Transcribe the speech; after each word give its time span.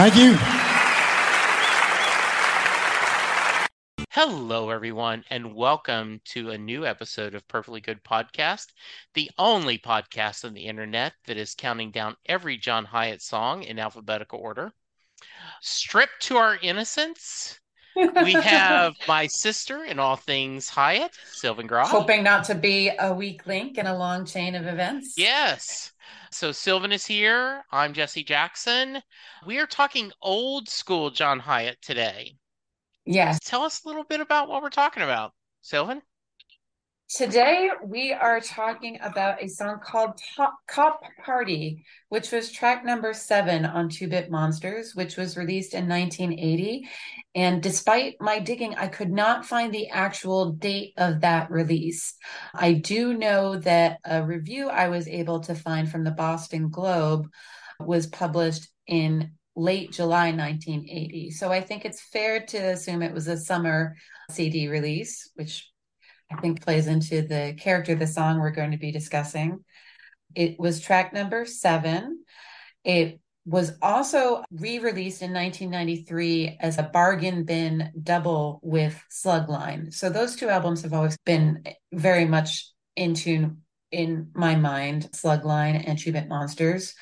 Thank 0.00 0.16
you. 0.16 0.34
Hello, 4.08 4.70
everyone, 4.70 5.24
and 5.28 5.54
welcome 5.54 6.22
to 6.24 6.52
a 6.52 6.56
new 6.56 6.86
episode 6.86 7.34
of 7.34 7.46
Perfectly 7.48 7.82
Good 7.82 8.02
Podcast, 8.02 8.68
the 9.12 9.30
only 9.36 9.76
podcast 9.76 10.46
on 10.46 10.54
the 10.54 10.64
internet 10.64 11.12
that 11.26 11.36
is 11.36 11.54
counting 11.54 11.90
down 11.90 12.16
every 12.24 12.56
John 12.56 12.86
Hiatt 12.86 13.20
song 13.20 13.62
in 13.62 13.78
alphabetical 13.78 14.38
order. 14.38 14.72
Stripped 15.60 16.22
to 16.22 16.38
our 16.38 16.56
innocence, 16.62 17.60
we 17.94 18.32
have 18.42 18.94
my 19.06 19.26
sister 19.26 19.84
in 19.84 19.98
all 19.98 20.16
things 20.16 20.70
Hiatt, 20.70 21.12
Sylvan 21.30 21.66
Groff. 21.66 21.90
Hoping 21.90 22.22
not 22.22 22.44
to 22.44 22.54
be 22.54 22.90
a 22.98 23.12
weak 23.12 23.46
link 23.46 23.76
in 23.76 23.86
a 23.86 23.98
long 23.98 24.24
chain 24.24 24.54
of 24.54 24.66
events. 24.66 25.18
Yes. 25.18 25.92
So 26.30 26.52
Sylvan 26.52 26.92
is 26.92 27.06
here. 27.06 27.64
I'm 27.72 27.92
Jesse 27.92 28.22
Jackson. 28.24 29.02
We 29.46 29.58
are 29.58 29.66
talking 29.66 30.12
old 30.22 30.68
school 30.68 31.10
John 31.10 31.40
Hiatt 31.40 31.80
today. 31.82 32.36
Yes. 33.04 33.38
Tell 33.44 33.62
us 33.62 33.84
a 33.84 33.88
little 33.88 34.04
bit 34.04 34.20
about 34.20 34.48
what 34.48 34.62
we're 34.62 34.70
talking 34.70 35.02
about, 35.02 35.32
Sylvan. 35.62 36.02
Today 37.12 37.70
we 37.84 38.12
are 38.12 38.40
talking 38.40 38.96
about 39.02 39.42
a 39.42 39.48
song 39.48 39.80
called 39.82 40.20
Top 40.36 40.54
Cop 40.68 41.02
Party, 41.24 41.84
which 42.08 42.30
was 42.30 42.52
track 42.52 42.84
number 42.84 43.12
seven 43.12 43.64
on 43.64 43.88
Two 43.88 44.06
Bit 44.06 44.30
Monsters, 44.30 44.94
which 44.94 45.16
was 45.16 45.36
released 45.36 45.74
in 45.74 45.88
1980. 45.88 46.88
And 47.34 47.60
despite 47.60 48.14
my 48.20 48.38
digging, 48.38 48.76
I 48.76 48.86
could 48.86 49.10
not 49.10 49.44
find 49.44 49.74
the 49.74 49.88
actual 49.88 50.52
date 50.52 50.92
of 50.98 51.22
that 51.22 51.50
release. 51.50 52.14
I 52.54 52.74
do 52.74 53.12
know 53.12 53.56
that 53.56 53.98
a 54.04 54.22
review 54.22 54.68
I 54.68 54.86
was 54.86 55.08
able 55.08 55.40
to 55.40 55.54
find 55.56 55.90
from 55.90 56.04
the 56.04 56.12
Boston 56.12 56.68
Globe 56.68 57.26
was 57.80 58.06
published 58.06 58.68
in 58.86 59.32
late 59.56 59.90
July 59.90 60.30
1980. 60.30 61.32
So 61.32 61.50
I 61.50 61.60
think 61.60 61.84
it's 61.84 62.00
fair 62.00 62.46
to 62.46 62.56
assume 62.56 63.02
it 63.02 63.12
was 63.12 63.26
a 63.26 63.36
summer 63.36 63.96
CD 64.30 64.68
release, 64.68 65.28
which 65.34 65.69
I 66.30 66.40
think 66.40 66.62
plays 66.62 66.86
into 66.86 67.22
the 67.22 67.56
character 67.58 67.92
of 67.92 67.98
the 67.98 68.06
song 68.06 68.38
we're 68.38 68.50
going 68.50 68.70
to 68.70 68.76
be 68.76 68.92
discussing. 68.92 69.64
It 70.34 70.58
was 70.58 70.80
track 70.80 71.12
number 71.12 71.44
seven. 71.44 72.24
It 72.84 73.20
was 73.44 73.72
also 73.82 74.44
re-released 74.52 75.22
in 75.22 75.32
1993 75.32 76.58
as 76.60 76.78
a 76.78 76.84
bargain 76.84 77.44
bin 77.44 77.90
double 78.00 78.60
with 78.62 79.02
Slugline. 79.10 79.92
So 79.92 80.08
those 80.08 80.36
two 80.36 80.48
albums 80.48 80.82
have 80.82 80.92
always 80.92 81.16
been 81.24 81.64
very 81.92 82.26
much 82.26 82.70
in 82.96 83.14
tune 83.14 83.62
in 83.90 84.30
my 84.34 84.54
mind, 84.54 85.08
Slugline 85.12 85.82
and 85.86 85.98
Bit 85.98 86.28
Monsters, 86.28 86.94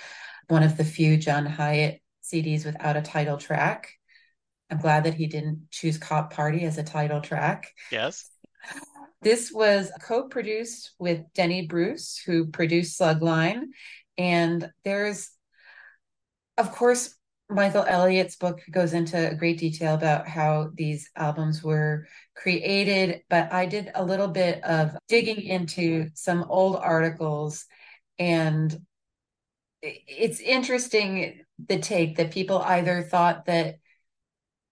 one 0.48 0.62
of 0.62 0.76
the 0.76 0.84
few 0.84 1.16
John 1.18 1.44
Hiatt 1.44 2.00
CDs 2.24 2.64
without 2.64 2.96
a 2.96 3.02
title 3.02 3.36
track. 3.36 3.90
I'm 4.70 4.78
glad 4.78 5.04
that 5.04 5.14
he 5.14 5.26
didn't 5.26 5.70
choose 5.70 5.98
Cop 5.98 6.32
Party 6.32 6.64
as 6.64 6.78
a 6.78 6.82
title 6.82 7.20
track. 7.20 7.72
Yes. 7.90 8.30
This 9.22 9.50
was 9.52 9.90
co 10.00 10.28
produced 10.28 10.92
with 10.98 11.22
Denny 11.34 11.66
Bruce, 11.66 12.20
who 12.24 12.46
produced 12.46 12.98
Slugline. 12.98 13.64
And 14.16 14.70
there's, 14.84 15.30
of 16.56 16.72
course, 16.72 17.14
Michael 17.50 17.84
Elliott's 17.84 18.36
book 18.36 18.60
goes 18.70 18.92
into 18.92 19.34
great 19.38 19.58
detail 19.58 19.94
about 19.94 20.28
how 20.28 20.70
these 20.74 21.10
albums 21.16 21.62
were 21.62 22.06
created, 22.36 23.22
but 23.30 23.52
I 23.52 23.64
did 23.66 23.90
a 23.94 24.04
little 24.04 24.28
bit 24.28 24.62
of 24.64 24.96
digging 25.08 25.40
into 25.40 26.10
some 26.14 26.44
old 26.48 26.76
articles 26.76 27.64
and 28.18 28.78
it's 29.80 30.40
interesting 30.40 31.42
the 31.68 31.78
take 31.78 32.16
that 32.16 32.32
people 32.32 32.58
either 32.58 33.02
thought 33.02 33.46
that 33.46 33.76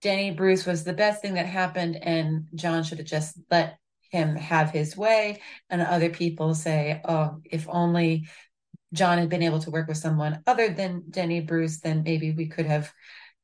Denny 0.03 0.33
Bruce 0.33 0.67
was 0.67 0.85
the 0.85 0.93
best 0.93 1.23
thing 1.23 1.35
that 1.35 1.47
happened 1.47 1.97
and 1.97 2.49
John 2.55 2.83
should 2.83 2.99
have 2.99 3.07
just 3.07 3.39
let 3.51 3.79
him 4.11 4.37
have 4.37 4.71
his 4.71 4.97
way. 4.97 5.41
And 5.71 5.83
other 5.83 6.11
people 6.11 6.55
say, 6.55 7.01
oh, 7.05 7.41
if 7.45 7.67
only 7.69 8.29
John 8.93 9.19
had 9.19 9.29
been 9.29 9.43
able 9.43 9.61
to 9.61 9.71
work 9.71 9.89
with 9.89 9.97
someone 9.97 10.43
other 10.47 10.69
than 10.69 11.05
Denny 11.11 11.41
Bruce, 11.41 11.81
then 11.81 12.03
maybe 12.03 12.33
we 12.33 12.47
could 12.47 12.67
have 12.67 12.93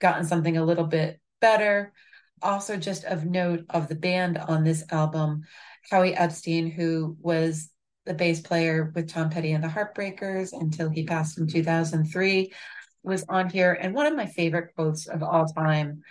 gotten 0.01 0.25
something 0.25 0.56
a 0.56 0.65
little 0.65 0.87
bit 0.87 1.21
better. 1.41 1.93
Also, 2.41 2.77
just 2.77 3.05
of 3.05 3.25
note 3.25 3.65
of 3.71 3.89
the 3.89 3.95
band 3.95 4.39
on 4.39 4.65
this 4.65 4.84
album, 4.91 5.43
Howie 5.91 6.15
Epstein, 6.15 6.71
who 6.71 7.17
was 7.21 7.71
the 8.05 8.15
bass 8.15 8.41
player 8.41 8.93
with 8.95 9.09
Tom 9.09 9.31
Petty 9.31 9.53
and 9.53 9.62
the 9.62 9.69
Heartbreakers 9.69 10.53
until 10.53 10.89
he 10.89 11.05
passed 11.05 11.39
in 11.39 11.47
2003, 11.47 12.53
was 13.05 13.25
on 13.28 13.49
here. 13.49 13.72
And 13.72 13.95
one 13.95 14.06
of 14.06 14.17
my 14.17 14.27
favorite 14.27 14.75
quotes 14.75 15.06
of 15.06 15.22
all 15.22 15.47
time 15.47 16.03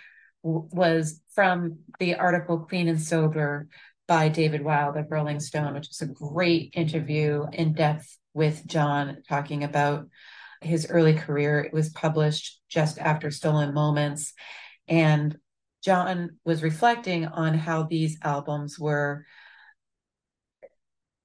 was 0.42 1.20
from 1.34 1.78
the 1.98 2.16
article 2.16 2.58
Clean 2.60 2.88
and 2.88 3.00
Sober 3.00 3.68
by 4.06 4.28
David 4.28 4.62
Wild 4.62 4.96
of 4.96 5.10
Rolling 5.10 5.40
Stone, 5.40 5.74
which 5.74 5.90
is 5.90 6.00
a 6.02 6.06
great 6.06 6.72
interview 6.74 7.46
in 7.52 7.74
depth 7.74 8.18
with 8.34 8.66
John 8.66 9.22
talking 9.28 9.64
about 9.64 10.08
his 10.60 10.86
early 10.88 11.14
career. 11.14 11.60
It 11.60 11.72
was 11.72 11.90
published 11.90 12.60
just 12.68 12.98
after 12.98 13.30
Stolen 13.30 13.74
Moments. 13.74 14.32
And 14.88 15.36
John 15.82 16.38
was 16.44 16.62
reflecting 16.62 17.26
on 17.26 17.54
how 17.54 17.84
these 17.84 18.18
albums 18.22 18.78
were 18.78 19.24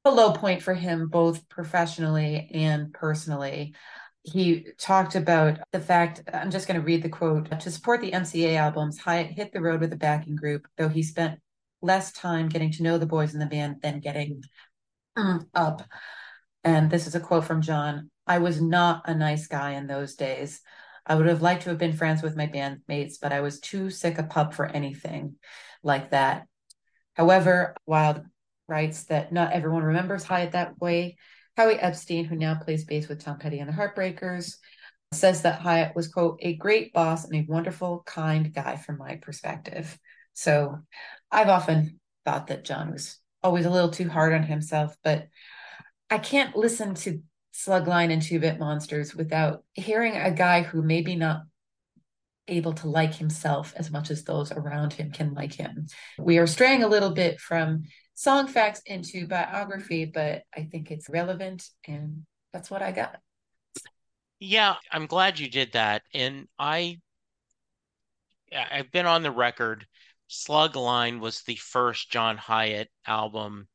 a 0.06 0.12
low 0.12 0.32
point 0.32 0.64
for 0.64 0.74
him, 0.74 1.10
both 1.10 1.48
professionally 1.50 2.50
and 2.54 2.94
personally. 2.94 3.76
He 4.24 4.68
talked 4.78 5.16
about 5.16 5.60
the 5.72 5.80
fact, 5.80 6.24
I'm 6.34 6.52
just 6.52 6.68
going 6.68 6.80
to 6.80 6.86
read 6.86 7.04
the 7.04 7.10
quote 7.10 7.60
to 7.60 7.72
support 7.72 8.02
the 8.02 8.12
MCA 8.12 8.56
albums, 8.56 9.00
Hiatt 9.00 9.32
hit 9.32 9.54
the 9.54 9.62
road 9.62 9.80
with 9.80 9.94
a 9.94 9.98
backing 9.98 10.36
group, 10.36 10.68
though 10.78 10.90
he 10.90 11.04
spent 11.04 11.40
less 11.82 12.12
time 12.12 12.50
getting 12.50 12.72
to 12.72 12.84
know 12.84 12.98
the 12.98 13.06
boys 13.06 13.34
in 13.34 13.40
the 13.40 13.46
band 13.46 13.78
than 13.82 14.00
getting 14.00 14.44
mm, 15.18 15.46
up. 15.54 15.84
And 16.64 16.90
this 16.90 17.08
is 17.08 17.16
a 17.16 17.20
quote 17.20 17.46
from 17.46 17.62
John 17.62 18.10
I 18.26 18.40
was 18.40 18.62
not 18.62 19.04
a 19.06 19.16
nice 19.16 19.48
guy 19.48 19.72
in 19.74 19.88
those 19.88 20.16
days. 20.16 20.62
I 21.06 21.16
would 21.16 21.28
have 21.28 21.42
liked 21.42 21.64
to 21.64 21.70
have 21.70 21.78
been 21.78 21.94
friends 21.94 22.22
with 22.22 22.36
my 22.36 22.48
bandmates, 22.48 23.16
but 23.22 23.32
I 23.32 23.40
was 23.40 23.62
too 23.62 23.90
sick 23.90 24.18
a 24.18 24.24
pup 24.24 24.54
for 24.54 24.66
anything 24.66 25.36
like 25.82 26.12
that. 26.12 26.48
However, 27.14 27.76
Wild 27.86 28.22
writes 28.68 29.06
that 29.06 29.32
not 29.32 29.54
everyone 29.54 29.84
remembers 29.84 30.26
Hiatt 30.26 30.52
that 30.52 30.80
way. 30.80 31.16
Howie 31.56 31.80
Epstein, 31.80 32.26
who 32.26 32.36
now 32.36 32.56
plays 32.56 32.84
bass 32.84 33.08
with 33.08 33.24
Tom 33.24 33.40
Petty 33.40 33.60
and 33.60 33.70
the 33.70 33.74
Heartbreakers, 33.74 34.58
says 35.14 35.44
that 35.44 35.62
Hiatt 35.62 35.96
was, 35.96 36.10
quote, 36.10 36.38
a 36.42 36.56
great 36.56 36.94
boss 36.94 37.24
and 37.24 37.36
a 37.36 37.52
wonderful, 37.52 38.04
kind 38.06 38.54
guy 38.54 38.76
from 38.76 38.98
my 38.98 39.16
perspective. 39.16 39.98
So 40.34 40.80
I've 41.32 41.50
often 41.50 42.00
thought 42.26 42.48
that 42.48 42.66
John 42.66 42.92
was 42.92 43.20
always 43.44 43.66
a 43.66 43.70
little 43.70 43.92
too 43.92 44.10
hard 44.10 44.34
on 44.34 44.44
himself, 44.44 44.96
but 45.04 45.28
I 46.10 46.18
can't 46.18 46.56
listen 46.56 46.96
to 46.96 47.22
Slugline 47.54 48.12
and 48.12 48.22
Two 48.22 48.40
Bit 48.40 48.60
Monsters 48.60 49.16
without 49.16 49.64
hearing 49.74 50.16
a 50.16 50.32
guy 50.32 50.62
who 50.62 50.82
maybe 50.82 51.16
not 51.16 51.42
able 52.48 52.74
to 52.74 52.88
like 52.88 53.14
himself 53.14 53.74
as 53.76 53.92
much 53.92 54.10
as 54.10 54.24
those 54.24 54.52
around 54.52 54.94
him 54.94 55.12
can 55.12 55.34
like 55.34 55.54
him. 55.54 55.88
We 56.18 56.38
are 56.38 56.48
straying 56.48 56.84
a 56.84 56.88
little 56.88 57.12
bit 57.12 57.40
from 57.40 57.84
song 58.16 58.48
facts 58.48 58.82
into 58.86 59.28
biography, 59.28 60.06
but 60.06 60.44
I 60.56 60.64
think 60.64 60.92
it's 60.92 61.10
relevant 61.10 61.68
and 61.86 62.26
that's 62.54 62.72
what 62.72 62.82
I 62.82 62.92
got. 62.92 63.20
Yeah, 64.40 64.76
I'm 64.92 65.08
glad 65.08 65.40
you 65.40 65.50
did 65.50 65.74
that. 65.74 66.04
And 66.14 66.48
I 66.58 67.00
I've 68.54 68.92
been 68.92 69.06
on 69.06 69.24
the 69.24 69.32
record. 69.32 69.86
Slugline 70.30 71.20
was 71.20 71.42
the 71.42 71.56
first 71.56 72.12
John 72.12 72.38
Hiatt 72.38 72.90
album 73.06 73.68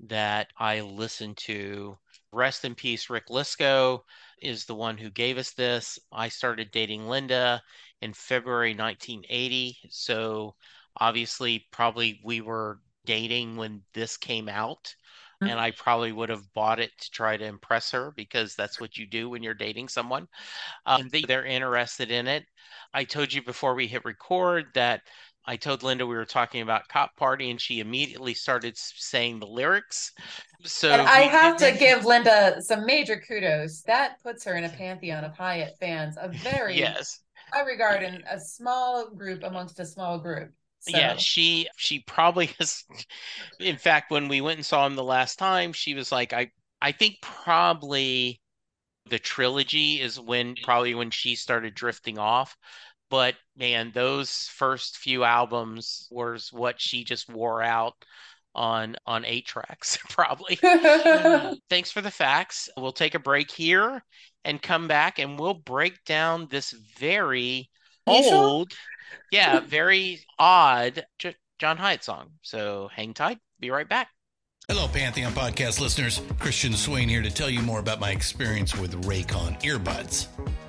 that 0.00 0.48
I 0.56 0.80
listened 0.80 1.36
to. 1.38 1.98
Rest 2.32 2.64
in 2.64 2.74
peace, 2.74 3.08
Rick 3.08 3.28
Lisco 3.28 4.00
is 4.42 4.64
the 4.64 4.74
one 4.74 4.98
who 4.98 5.10
gave 5.10 5.38
us 5.38 5.52
this. 5.52 5.98
I 6.12 6.28
started 6.28 6.70
dating 6.72 7.06
Linda 7.06 7.62
in 8.02 8.12
February 8.12 8.74
1980. 8.74 9.78
So 9.88 10.56
obviously, 10.96 11.66
probably 11.70 12.20
we 12.24 12.40
were 12.40 12.80
dating 13.06 13.56
when 13.56 13.82
this 13.92 14.16
came 14.16 14.48
out. 14.48 14.94
Mm-hmm. 15.42 15.50
And 15.50 15.60
I 15.60 15.72
probably 15.72 16.12
would 16.12 16.28
have 16.28 16.52
bought 16.54 16.80
it 16.80 16.90
to 17.00 17.10
try 17.10 17.36
to 17.36 17.44
impress 17.44 17.90
her 17.90 18.12
because 18.16 18.54
that's 18.54 18.80
what 18.80 18.96
you 18.96 19.06
do 19.06 19.28
when 19.28 19.42
you're 19.42 19.54
dating 19.54 19.88
someone. 19.88 20.28
Um, 20.86 21.08
they, 21.10 21.22
they're 21.22 21.44
interested 21.44 22.10
in 22.10 22.28
it. 22.28 22.44
I 22.92 23.04
told 23.04 23.32
you 23.32 23.42
before 23.42 23.74
we 23.74 23.88
hit 23.88 24.04
record 24.04 24.66
that 24.74 25.02
I 25.46 25.56
told 25.56 25.82
Linda 25.82 26.06
we 26.06 26.16
were 26.16 26.24
talking 26.24 26.62
about 26.62 26.88
Cop 26.88 27.16
Party, 27.16 27.50
and 27.50 27.60
she 27.60 27.80
immediately 27.80 28.32
started 28.32 28.76
saying 28.76 29.40
the 29.40 29.46
lyrics. 29.46 30.12
So 30.62 30.90
and 30.90 31.02
I 31.02 31.20
have 31.20 31.56
to 31.58 31.72
give 31.72 32.06
Linda 32.06 32.62
some 32.62 32.86
major 32.86 33.20
kudos. 33.20 33.82
That 33.82 34.22
puts 34.22 34.44
her 34.44 34.54
in 34.54 34.64
a 34.64 34.70
pantheon 34.70 35.24
of 35.24 35.36
Hiatt 35.36 35.78
fans, 35.78 36.16
a 36.18 36.28
very 36.28 36.76
yes, 36.78 37.20
I 37.52 37.60
regard 37.60 38.02
in 38.02 38.24
a 38.30 38.40
small 38.40 39.10
group 39.10 39.42
amongst 39.42 39.78
a 39.80 39.86
small 39.86 40.18
group. 40.18 40.50
So. 40.80 40.96
Yeah, 40.96 41.16
she 41.16 41.68
she 41.76 42.00
probably 42.00 42.46
has. 42.58 42.84
In 43.60 43.76
fact, 43.76 44.10
when 44.10 44.28
we 44.28 44.40
went 44.40 44.58
and 44.58 44.66
saw 44.66 44.86
him 44.86 44.96
the 44.96 45.04
last 45.04 45.38
time, 45.38 45.72
she 45.72 45.94
was 45.94 46.10
like, 46.10 46.32
"I 46.32 46.50
I 46.80 46.92
think 46.92 47.16
probably 47.20 48.40
the 49.10 49.18
trilogy 49.18 50.00
is 50.00 50.18
when 50.18 50.56
probably 50.62 50.94
when 50.94 51.10
she 51.10 51.36
started 51.36 51.74
drifting 51.74 52.18
off." 52.18 52.56
But 53.14 53.36
man, 53.56 53.92
those 53.94 54.48
first 54.56 54.98
few 54.98 55.22
albums 55.22 56.08
was 56.10 56.52
what 56.52 56.80
she 56.80 57.04
just 57.04 57.28
wore 57.28 57.62
out 57.62 57.94
on 58.56 58.96
on 59.06 59.24
eight 59.24 59.46
tracks 59.46 59.96
probably. 60.08 60.56
Thanks 61.70 61.92
for 61.92 62.00
the 62.00 62.10
facts. 62.10 62.68
We'll 62.76 62.90
take 62.90 63.14
a 63.14 63.20
break 63.20 63.52
here 63.52 64.02
and 64.44 64.60
come 64.60 64.88
back 64.88 65.20
and 65.20 65.38
we'll 65.38 65.54
break 65.54 66.04
down 66.04 66.48
this 66.50 66.72
very 66.98 67.70
old, 68.04 68.72
yeah, 69.30 69.60
very 69.60 70.24
odd 70.36 71.06
John 71.60 71.76
Hiatt 71.76 72.02
song. 72.02 72.30
So 72.42 72.90
hang 72.92 73.14
tight. 73.14 73.38
Be 73.60 73.70
right 73.70 73.88
back. 73.88 74.08
Hello, 74.66 74.88
Pantheon 74.88 75.32
podcast 75.34 75.78
listeners. 75.80 76.20
Christian 76.40 76.72
Swain 76.72 77.08
here 77.08 77.22
to 77.22 77.30
tell 77.30 77.48
you 77.48 77.60
more 77.60 77.78
about 77.78 78.00
my 78.00 78.10
experience 78.10 78.74
with 78.74 79.04
Raycon 79.04 79.62
earbuds. 79.62 80.26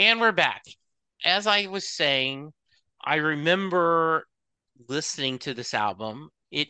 And 0.00 0.18
we're 0.18 0.32
back. 0.32 0.64
As 1.26 1.46
I 1.46 1.66
was 1.66 1.86
saying, 1.86 2.54
I 3.04 3.16
remember 3.16 4.26
listening 4.88 5.38
to 5.40 5.52
this 5.52 5.74
album. 5.74 6.30
It 6.50 6.68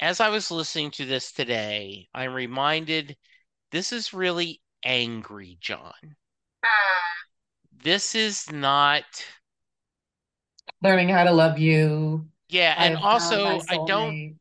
as 0.00 0.20
I 0.20 0.28
was 0.28 0.52
listening 0.52 0.92
to 0.92 1.04
this 1.04 1.32
today, 1.32 2.06
I'm 2.14 2.32
reminded 2.32 3.16
this 3.72 3.92
is 3.92 4.14
really 4.14 4.60
angry, 4.84 5.58
John. 5.60 6.14
This 7.82 8.14
is 8.14 8.52
not 8.52 9.02
learning 10.80 11.08
how 11.08 11.24
to 11.24 11.32
love 11.32 11.58
you. 11.58 12.24
Yeah, 12.48 12.76
and 12.78 12.96
also 12.98 13.62
I 13.68 13.84
don't 13.84 14.38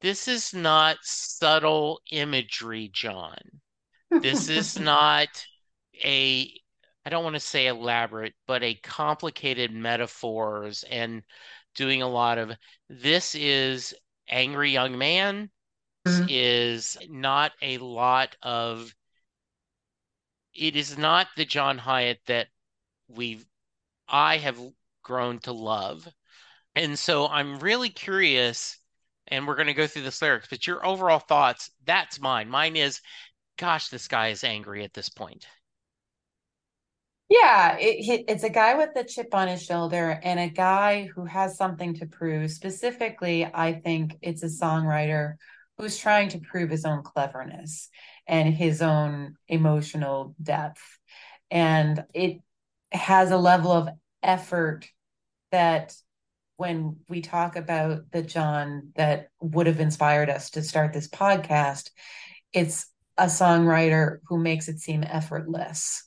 this 0.00 0.28
is 0.28 0.54
not 0.54 0.98
subtle 1.02 2.00
imagery, 2.12 2.88
John. 2.94 3.34
This 4.10 4.48
is 4.48 4.78
not 4.80 5.28
a, 6.04 6.52
I 7.04 7.10
don't 7.10 7.24
want 7.24 7.34
to 7.34 7.40
say 7.40 7.66
elaborate, 7.66 8.34
but 8.46 8.62
a 8.62 8.74
complicated 8.74 9.72
metaphors 9.72 10.84
and 10.90 11.22
doing 11.74 12.02
a 12.02 12.08
lot 12.08 12.38
of 12.38 12.52
this 12.88 13.34
is 13.34 13.94
angry 14.28 14.72
young 14.72 14.98
man 14.98 15.50
mm-hmm. 16.06 16.26
is 16.28 16.96
not 17.08 17.52
a 17.62 17.78
lot 17.78 18.34
of 18.42 18.92
it 20.54 20.74
is 20.74 20.96
not 20.96 21.28
the 21.36 21.44
John 21.44 21.78
Hiatt 21.78 22.18
that 22.26 22.48
we've 23.08 23.44
I 24.08 24.38
have 24.38 24.58
grown 25.02 25.38
to 25.40 25.52
love. 25.52 26.08
And 26.74 26.98
so 26.98 27.28
I'm 27.28 27.58
really 27.58 27.90
curious 27.90 28.78
and 29.28 29.46
we're 29.46 29.56
going 29.56 29.66
to 29.66 29.74
go 29.74 29.86
through 29.86 30.02
this 30.02 30.22
lyrics, 30.22 30.46
but 30.48 30.66
your 30.66 30.86
overall 30.86 31.18
thoughts, 31.18 31.70
that's 31.84 32.20
mine. 32.20 32.48
Mine 32.48 32.76
is 32.76 33.00
gosh, 33.56 33.88
this 33.88 34.08
guy 34.08 34.28
is 34.28 34.44
angry 34.44 34.84
at 34.84 34.94
this 34.94 35.08
point. 35.08 35.46
Yeah, 37.28 37.76
it, 37.78 38.26
it's 38.28 38.44
a 38.44 38.50
guy 38.50 38.74
with 38.74 38.90
a 38.94 39.02
chip 39.02 39.34
on 39.34 39.48
his 39.48 39.62
shoulder 39.62 40.20
and 40.22 40.38
a 40.38 40.48
guy 40.48 41.08
who 41.12 41.24
has 41.24 41.56
something 41.56 41.94
to 41.94 42.06
prove. 42.06 42.52
Specifically, 42.52 43.44
I 43.44 43.72
think 43.72 44.16
it's 44.22 44.44
a 44.44 44.46
songwriter 44.46 45.34
who's 45.76 45.98
trying 45.98 46.28
to 46.30 46.38
prove 46.38 46.70
his 46.70 46.84
own 46.84 47.02
cleverness 47.02 47.88
and 48.28 48.54
his 48.54 48.80
own 48.80 49.34
emotional 49.48 50.36
depth. 50.40 50.82
And 51.50 52.04
it 52.14 52.38
has 52.92 53.32
a 53.32 53.36
level 53.36 53.72
of 53.72 53.88
effort 54.22 54.88
that 55.50 55.94
when 56.56 56.96
we 57.08 57.20
talk 57.20 57.56
about 57.56 58.10
the 58.12 58.22
John 58.22 58.92
that 58.94 59.30
would 59.40 59.66
have 59.66 59.80
inspired 59.80 60.30
us 60.30 60.50
to 60.50 60.62
start 60.62 60.92
this 60.92 61.08
podcast, 61.08 61.90
it's 62.52 62.86
a 63.18 63.26
songwriter 63.26 64.18
who 64.28 64.38
makes 64.38 64.68
it 64.68 64.80
seem 64.80 65.02
effortless. 65.02 66.04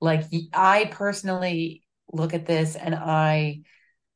Like 0.00 0.24
I 0.52 0.86
personally 0.90 1.82
look 2.12 2.34
at 2.34 2.46
this 2.46 2.76
and 2.76 2.94
I 2.94 3.60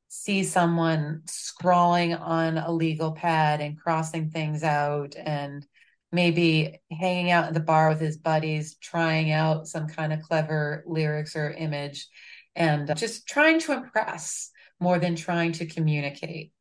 see 0.09 0.45
someone 0.45 1.23
scrawling 1.27 2.15
on 2.15 2.59
a 2.59 2.71
legal 2.71 3.13
pad 3.13 3.61
and 3.61 3.79
crossing 3.79 4.31
things 4.31 4.63
out 4.63 5.15
and 5.17 5.67
maybe 6.11 6.81
hanging 6.91 7.31
out 7.31 7.47
at 7.47 7.55
the 7.55 7.61
bar 7.61 7.89
with 7.89 8.01
his 8.01 8.19
buddies, 8.19 8.77
trying 8.77 9.33
out 9.33 9.67
some 9.67 9.89
kind 9.89 10.13
of 10.13 10.21
clever 10.21 10.85
lyrics 10.87 11.35
or 11.35 11.51
image 11.51 12.09
and 12.55 12.95
just 12.97 13.27
trying 13.27 13.59
to 13.61 13.73
impress 13.73 14.51
more 14.79 14.99
than 14.99 15.17
trying 15.17 15.53
to 15.53 15.67
communicate. 15.67 16.53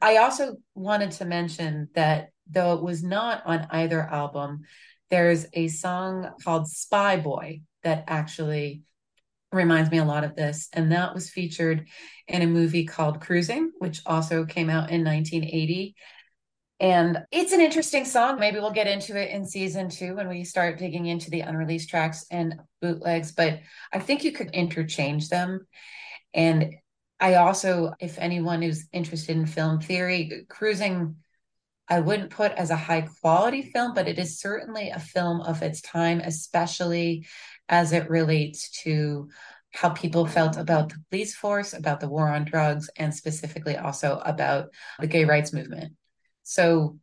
I 0.00 0.18
also 0.18 0.56
wanted 0.74 1.12
to 1.12 1.24
mention 1.24 1.88
that 1.94 2.30
though 2.50 2.74
it 2.74 2.82
was 2.82 3.02
not 3.02 3.42
on 3.46 3.66
either 3.70 4.02
album, 4.02 4.64
there's 5.10 5.46
a 5.52 5.68
song 5.68 6.30
called 6.42 6.68
Spy 6.68 7.16
Boy 7.16 7.62
that 7.82 8.04
actually 8.08 8.82
reminds 9.52 9.90
me 9.90 9.98
a 9.98 10.04
lot 10.04 10.24
of 10.24 10.34
this. 10.34 10.68
And 10.72 10.92
that 10.92 11.14
was 11.14 11.30
featured 11.30 11.86
in 12.26 12.42
a 12.42 12.46
movie 12.46 12.84
called 12.84 13.20
Cruising, 13.20 13.72
which 13.78 14.00
also 14.06 14.44
came 14.44 14.68
out 14.68 14.90
in 14.90 15.04
1980. 15.04 15.94
And 16.80 17.18
it's 17.30 17.52
an 17.52 17.60
interesting 17.60 18.04
song. 18.04 18.40
Maybe 18.40 18.58
we'll 18.58 18.72
get 18.72 18.88
into 18.88 19.16
it 19.20 19.30
in 19.30 19.46
season 19.46 19.88
two 19.88 20.16
when 20.16 20.28
we 20.28 20.44
start 20.44 20.78
digging 20.78 21.06
into 21.06 21.30
the 21.30 21.40
unreleased 21.40 21.88
tracks 21.88 22.26
and 22.30 22.56
bootlegs. 22.82 23.32
But 23.32 23.60
I 23.92 24.00
think 24.00 24.24
you 24.24 24.32
could 24.32 24.50
interchange 24.50 25.28
them. 25.28 25.66
And 26.34 26.74
I 27.20 27.36
also, 27.36 27.94
if 28.00 28.18
anyone 28.18 28.60
who's 28.60 28.88
interested 28.92 29.36
in 29.36 29.46
film 29.46 29.80
theory, 29.80 30.46
Cruising 30.48 31.16
I 31.88 32.00
wouldn't 32.00 32.30
put 32.30 32.52
as 32.52 32.70
a 32.70 32.76
high 32.76 33.08
quality 33.20 33.62
film, 33.62 33.94
but 33.94 34.08
it 34.08 34.18
is 34.18 34.38
certainly 34.38 34.90
a 34.90 34.98
film 34.98 35.40
of 35.42 35.62
its 35.62 35.82
time, 35.82 36.20
especially 36.20 37.26
as 37.68 37.92
it 37.92 38.08
relates 38.08 38.70
to 38.82 39.28
how 39.72 39.90
people 39.90 40.26
felt 40.26 40.56
about 40.56 40.90
the 40.90 41.02
police 41.10 41.34
force, 41.34 41.72
about 41.72 42.00
the 42.00 42.08
war 42.08 42.28
on 42.28 42.44
drugs, 42.44 42.88
and 42.96 43.14
specifically 43.14 43.76
also 43.76 44.20
about 44.24 44.68
the 45.00 45.06
gay 45.06 45.24
rights 45.24 45.52
movement. 45.52 45.94
So, 46.44 46.98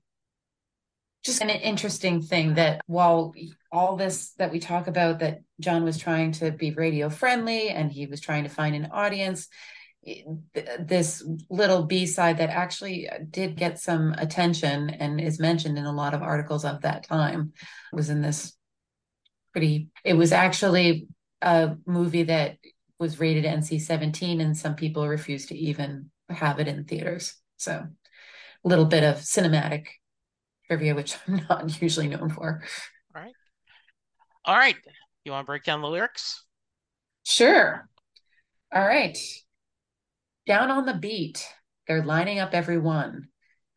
just 1.24 1.42
an 1.42 1.50
interesting 1.50 2.22
thing 2.22 2.56
that 2.56 2.82
while 2.88 3.34
all 3.72 3.96
this 3.96 4.32
that 4.34 4.52
we 4.52 4.60
talk 4.60 4.88
about, 4.88 5.20
that 5.20 5.42
John 5.60 5.84
was 5.84 5.98
trying 5.98 6.32
to 6.34 6.52
be 6.52 6.72
radio 6.72 7.10
friendly 7.10 7.70
and 7.70 7.92
he 7.92 8.08
was 8.08 8.20
trying 8.20 8.44
to 8.44 8.50
find 8.50 8.76
an 8.76 8.90
audience, 8.92 9.48
this 10.04 11.24
little 11.50 11.84
b-side 11.84 12.40
that 12.40 12.50
actually 12.50 13.08
did 13.30 13.56
get 13.56 13.80
some 13.80 14.14
attention 14.14 14.90
and 14.90 15.22
is 15.22 15.40
mentioned 15.40 15.78
in 15.78 15.86
a 15.86 15.94
lot 15.94 16.14
of 16.14 16.24
articles 16.24 16.66
of 16.66 16.82
that 16.82 17.04
time. 17.04 17.54
Was 17.94 18.10
in 18.10 18.22
this 18.22 18.54
pretty 19.52 19.90
it 20.04 20.14
was 20.16 20.32
actually 20.32 21.08
a 21.42 21.76
movie 21.86 22.24
that 22.24 22.58
was 23.00 23.20
rated 23.20 23.46
NC-17 23.46 24.42
and 24.42 24.58
some 24.58 24.76
people 24.76 25.08
refused 25.08 25.50
to 25.50 25.58
even 25.58 26.10
have 26.30 26.60
it 26.60 26.68
in 26.68 26.86
theaters. 26.86 27.36
So 27.58 27.74
a 27.74 28.68
little 28.68 28.86
bit 28.86 29.04
of 29.04 29.18
cinematic 29.18 29.88
trivia 30.68 30.96
which 30.96 31.16
i'm 31.28 31.46
not 31.48 31.82
usually 31.82 32.08
known 32.08 32.30
for. 32.32 32.64
All 33.16 33.22
right 33.22 33.34
all 34.46 34.58
right 34.58 34.76
you 35.26 35.32
want 35.32 35.46
to 35.46 35.48
break 35.48 35.64
down 35.64 35.82
the 35.82 35.90
lyrics? 35.90 36.44
Sure. 37.24 37.88
All 38.74 38.84
right 38.84 39.18
down 40.46 40.72
on 40.72 40.86
the 40.86 40.94
beat, 40.94 41.46
they're 41.88 42.04
lining 42.04 42.40
up 42.40 42.54
everyone 42.54 43.28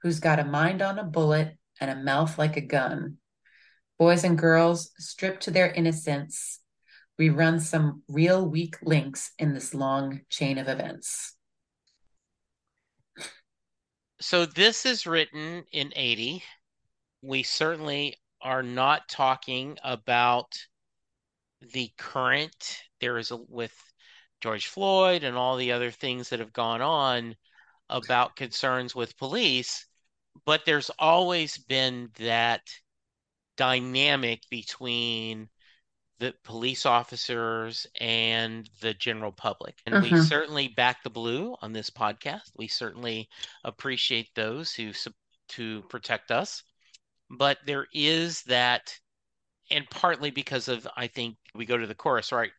who's 0.03 0.21
got 0.21 0.39
a 0.39 0.45
mind 0.45 0.83
on 0.83 0.99
a 0.99 1.05
bullet 1.05 1.57
and 1.81 1.91
a 1.91 1.97
mouth 1.97 2.39
like 2.39 2.57
a 2.57 2.61
gun. 2.61 3.17
Boys 3.99 4.25
and 4.25 4.39
girls 4.39 4.91
stripped 4.99 5.45
to 5.45 5.51
their 5.51 5.71
innocence. 5.71 6.61
We 7.19 7.31
run 7.31 7.61
some 7.61 8.03
real 8.09 8.49
weak 8.49 8.77
links 8.83 9.31
in 9.39 9.55
this 9.55 9.73
long 9.73 10.23
chain 10.31 10.59
of 10.59 10.69
events. 10.69 11.35
So 14.21 14.47
this 14.47 14.87
is 14.87 15.07
written 15.07 15.65
in 15.73 15.93
80. 15.95 16.43
We 17.23 17.43
certainly 17.43 18.17
are 18.41 18.63
not 18.63 19.09
talking 19.09 19.79
about 19.83 20.53
the 21.73 21.91
current. 21.97 22.81
There 23.01 23.19
is 23.19 23.31
a 23.31 23.37
with 23.37 23.75
George 24.45 24.67
Floyd 24.67 25.25
and 25.25 25.39
all 25.39 25.57
the 25.57 25.73
other 25.73 25.91
things 25.91 26.29
that 26.29 26.39
have 26.39 26.53
gone 26.53 26.83
on 26.83 27.35
about 27.89 28.37
concerns 28.37 28.95
with 28.95 29.17
police, 29.17 29.87
but 30.45 30.67
there's 30.67 30.91
always 30.99 31.57
been 31.57 32.11
that 32.19 32.61
dynamic 33.57 34.43
between 34.51 35.49
the 36.19 36.35
police 36.45 36.85
officers 36.85 37.87
and 37.99 38.69
the 38.83 38.93
general 38.93 39.33
public. 39.33 39.77
And 39.87 40.03
we 40.03 40.11
mm-hmm. 40.11 40.25
certainly 40.25 40.69
back 40.69 41.03
the 41.03 41.09
blue 41.09 41.57
on 41.63 41.73
this 41.73 41.89
podcast. 41.89 42.51
We 42.55 42.69
certainly 42.69 43.31
appreciate 43.65 44.29
those 44.35 44.75
who 44.75 44.93
to 45.49 45.81
protect 45.89 46.31
us. 46.31 46.63
But 47.31 47.61
there 47.65 47.87
is 47.95 48.43
that 48.43 48.95
and 49.71 49.89
partly 49.89 50.31
because 50.31 50.69
of 50.69 50.87
I 50.97 51.07
think 51.07 51.37
we 51.55 51.65
go 51.65 51.79
to 51.79 51.87
the 51.87 51.95
chorus, 51.95 52.31
right? 52.31 52.51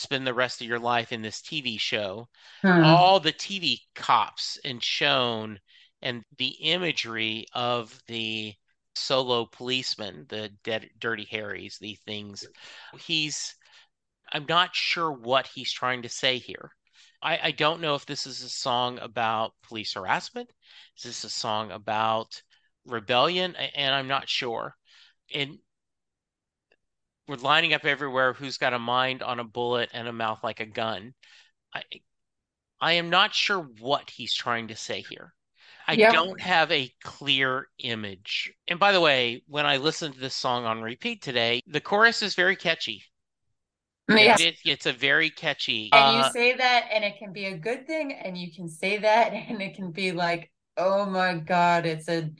Spend 0.00 0.26
the 0.26 0.34
rest 0.34 0.60
of 0.60 0.66
your 0.66 0.78
life 0.78 1.12
in 1.12 1.22
this 1.22 1.40
TV 1.40 1.78
show. 1.78 2.28
Hmm. 2.62 2.84
All 2.84 3.20
the 3.20 3.32
TV 3.32 3.78
cops 3.94 4.58
and 4.64 4.82
shown 4.82 5.58
and 6.02 6.22
the 6.38 6.48
imagery 6.48 7.46
of 7.54 7.98
the 8.06 8.54
solo 8.94 9.46
policeman, 9.46 10.26
the 10.28 10.50
dead, 10.64 10.88
dirty 10.98 11.26
Harrys, 11.30 11.78
the 11.80 11.96
things 12.06 12.46
he's 12.98 13.54
I'm 14.32 14.46
not 14.48 14.74
sure 14.74 15.10
what 15.10 15.46
he's 15.48 15.72
trying 15.72 16.02
to 16.02 16.08
say 16.08 16.38
here. 16.38 16.70
I, 17.22 17.38
I 17.42 17.50
don't 17.50 17.80
know 17.80 17.94
if 17.94 18.06
this 18.06 18.26
is 18.26 18.42
a 18.42 18.48
song 18.48 18.98
about 19.00 19.52
police 19.62 19.94
harassment. 19.94 20.50
Is 20.96 21.02
this 21.02 21.24
a 21.24 21.30
song 21.30 21.70
about 21.72 22.40
rebellion? 22.86 23.56
And 23.56 23.94
I'm 23.94 24.08
not 24.08 24.28
sure. 24.28 24.74
And 25.34 25.58
we're 27.30 27.36
lining 27.36 27.72
up 27.74 27.84
everywhere 27.84 28.32
who's 28.32 28.58
got 28.58 28.74
a 28.74 28.78
mind 28.78 29.22
on 29.22 29.38
a 29.38 29.44
bullet 29.44 29.88
and 29.94 30.08
a 30.08 30.12
mouth 30.12 30.42
like 30.42 30.58
a 30.58 30.66
gun. 30.66 31.14
I 31.72 31.82
I 32.80 32.94
am 32.94 33.08
not 33.08 33.34
sure 33.34 33.60
what 33.78 34.10
he's 34.10 34.34
trying 34.34 34.68
to 34.68 34.76
say 34.76 35.04
here. 35.08 35.32
I 35.86 35.92
yep. 35.92 36.12
don't 36.12 36.40
have 36.40 36.72
a 36.72 36.90
clear 37.04 37.68
image. 37.78 38.52
And 38.66 38.80
by 38.80 38.90
the 38.92 39.00
way, 39.00 39.42
when 39.46 39.64
I 39.64 39.76
listened 39.76 40.14
to 40.14 40.20
this 40.20 40.34
song 40.34 40.64
on 40.64 40.82
repeat 40.82 41.22
today, 41.22 41.60
the 41.66 41.80
chorus 41.80 42.22
is 42.22 42.34
very 42.34 42.56
catchy. 42.56 43.04
Yeah. 44.08 44.36
It, 44.40 44.56
it's 44.64 44.86
a 44.86 44.92
very 44.92 45.30
catchy. 45.30 45.88
And 45.92 46.16
uh, 46.16 46.24
you 46.24 46.32
say 46.32 46.56
that, 46.56 46.88
and 46.92 47.04
it 47.04 47.18
can 47.18 47.32
be 47.32 47.46
a 47.46 47.56
good 47.56 47.86
thing, 47.86 48.12
and 48.12 48.36
you 48.36 48.52
can 48.52 48.68
say 48.68 48.98
that, 48.98 49.32
and 49.32 49.62
it 49.62 49.76
can 49.76 49.92
be 49.92 50.10
like, 50.10 50.50
oh 50.76 51.06
my 51.06 51.34
god, 51.34 51.86
it's 51.86 52.08
a, 52.08 52.30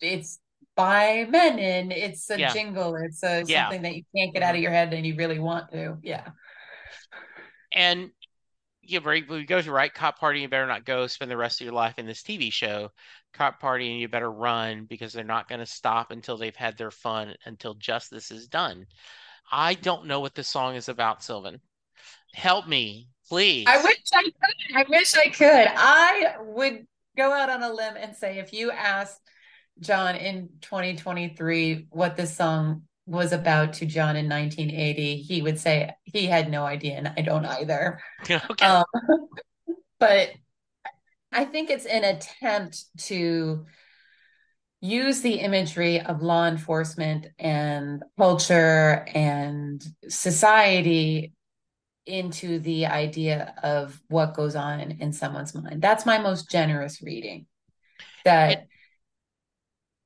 it's 0.00 0.40
by 0.80 1.26
Mennen. 1.30 1.92
It's 1.94 2.30
a 2.30 2.38
yeah. 2.38 2.52
jingle. 2.52 2.96
It's 2.96 3.22
a 3.22 3.44
yeah. 3.46 3.64
something 3.64 3.82
that 3.82 3.94
you 3.94 4.02
can't 4.16 4.32
get 4.32 4.42
out 4.42 4.50
of 4.50 4.56
mm-hmm. 4.56 4.62
your 4.62 4.72
head 4.72 4.92
and 4.94 5.06
you 5.06 5.14
really 5.14 5.38
want 5.38 5.70
to. 5.72 5.98
Yeah. 6.02 6.28
And 7.72 8.10
you 8.82 9.00
we 9.00 9.44
go 9.44 9.60
to 9.60 9.72
right 9.72 9.92
cop 9.92 10.18
party, 10.18 10.40
you 10.40 10.48
better 10.48 10.66
not 10.66 10.84
go 10.84 11.06
spend 11.06 11.30
the 11.30 11.36
rest 11.36 11.60
of 11.60 11.66
your 11.66 11.74
life 11.74 11.98
in 11.98 12.06
this 12.06 12.22
TV 12.22 12.52
show. 12.52 12.90
Cop 13.34 13.60
party 13.60 13.90
and 13.90 14.00
you 14.00 14.08
better 14.08 14.30
run 14.30 14.86
because 14.86 15.12
they're 15.12 15.22
not 15.22 15.48
going 15.48 15.60
to 15.60 15.66
stop 15.66 16.10
until 16.10 16.36
they've 16.36 16.56
had 16.56 16.76
their 16.76 16.90
fun 16.90 17.34
until 17.44 17.74
justice 17.74 18.30
is 18.30 18.48
done. 18.48 18.86
I 19.52 19.74
don't 19.74 20.06
know 20.06 20.20
what 20.20 20.34
this 20.34 20.48
song 20.48 20.76
is 20.76 20.88
about, 20.88 21.22
Sylvan. 21.22 21.60
Help 22.34 22.66
me, 22.66 23.08
please. 23.28 23.66
I 23.68 23.82
wish 23.82 23.98
I 24.14 24.22
could. 24.22 24.76
I 24.76 24.84
wish 24.88 25.14
I 25.14 25.28
could. 25.28 25.68
I 25.76 26.36
would 26.40 26.86
go 27.16 27.32
out 27.32 27.50
on 27.50 27.62
a 27.62 27.72
limb 27.72 27.94
and 27.96 28.16
say 28.16 28.38
if 28.38 28.52
you 28.52 28.70
asked 28.70 29.20
John 29.78 30.16
in 30.16 30.50
2023 30.60 31.86
what 31.90 32.16
this 32.16 32.36
song 32.36 32.82
was 33.06 33.32
about 33.32 33.72
to 33.74 33.86
John 33.86 34.16
in 34.16 34.28
1980, 34.28 35.16
he 35.16 35.42
would 35.42 35.58
say 35.58 35.92
he 36.04 36.26
had 36.26 36.50
no 36.50 36.64
idea, 36.64 36.94
and 36.94 37.12
I 37.16 37.22
don't 37.22 37.44
either. 37.44 38.00
okay. 38.30 38.64
Um, 38.64 38.84
but 39.98 40.30
I 41.32 41.44
think 41.44 41.70
it's 41.70 41.86
an 41.86 42.04
attempt 42.04 42.84
to 43.06 43.66
use 44.80 45.20
the 45.20 45.34
imagery 45.34 46.00
of 46.00 46.22
law 46.22 46.46
enforcement 46.46 47.26
and 47.38 48.02
culture 48.16 49.06
and 49.12 49.84
society 50.08 51.32
into 52.06 52.58
the 52.58 52.86
idea 52.86 53.54
of 53.62 54.00
what 54.08 54.34
goes 54.34 54.56
on 54.56 54.80
in 54.80 55.12
someone's 55.12 55.54
mind. 55.54 55.82
That's 55.82 56.06
my 56.06 56.18
most 56.18 56.50
generous 56.50 57.02
reading. 57.02 57.46
That 58.24 58.50
it, 58.50 58.68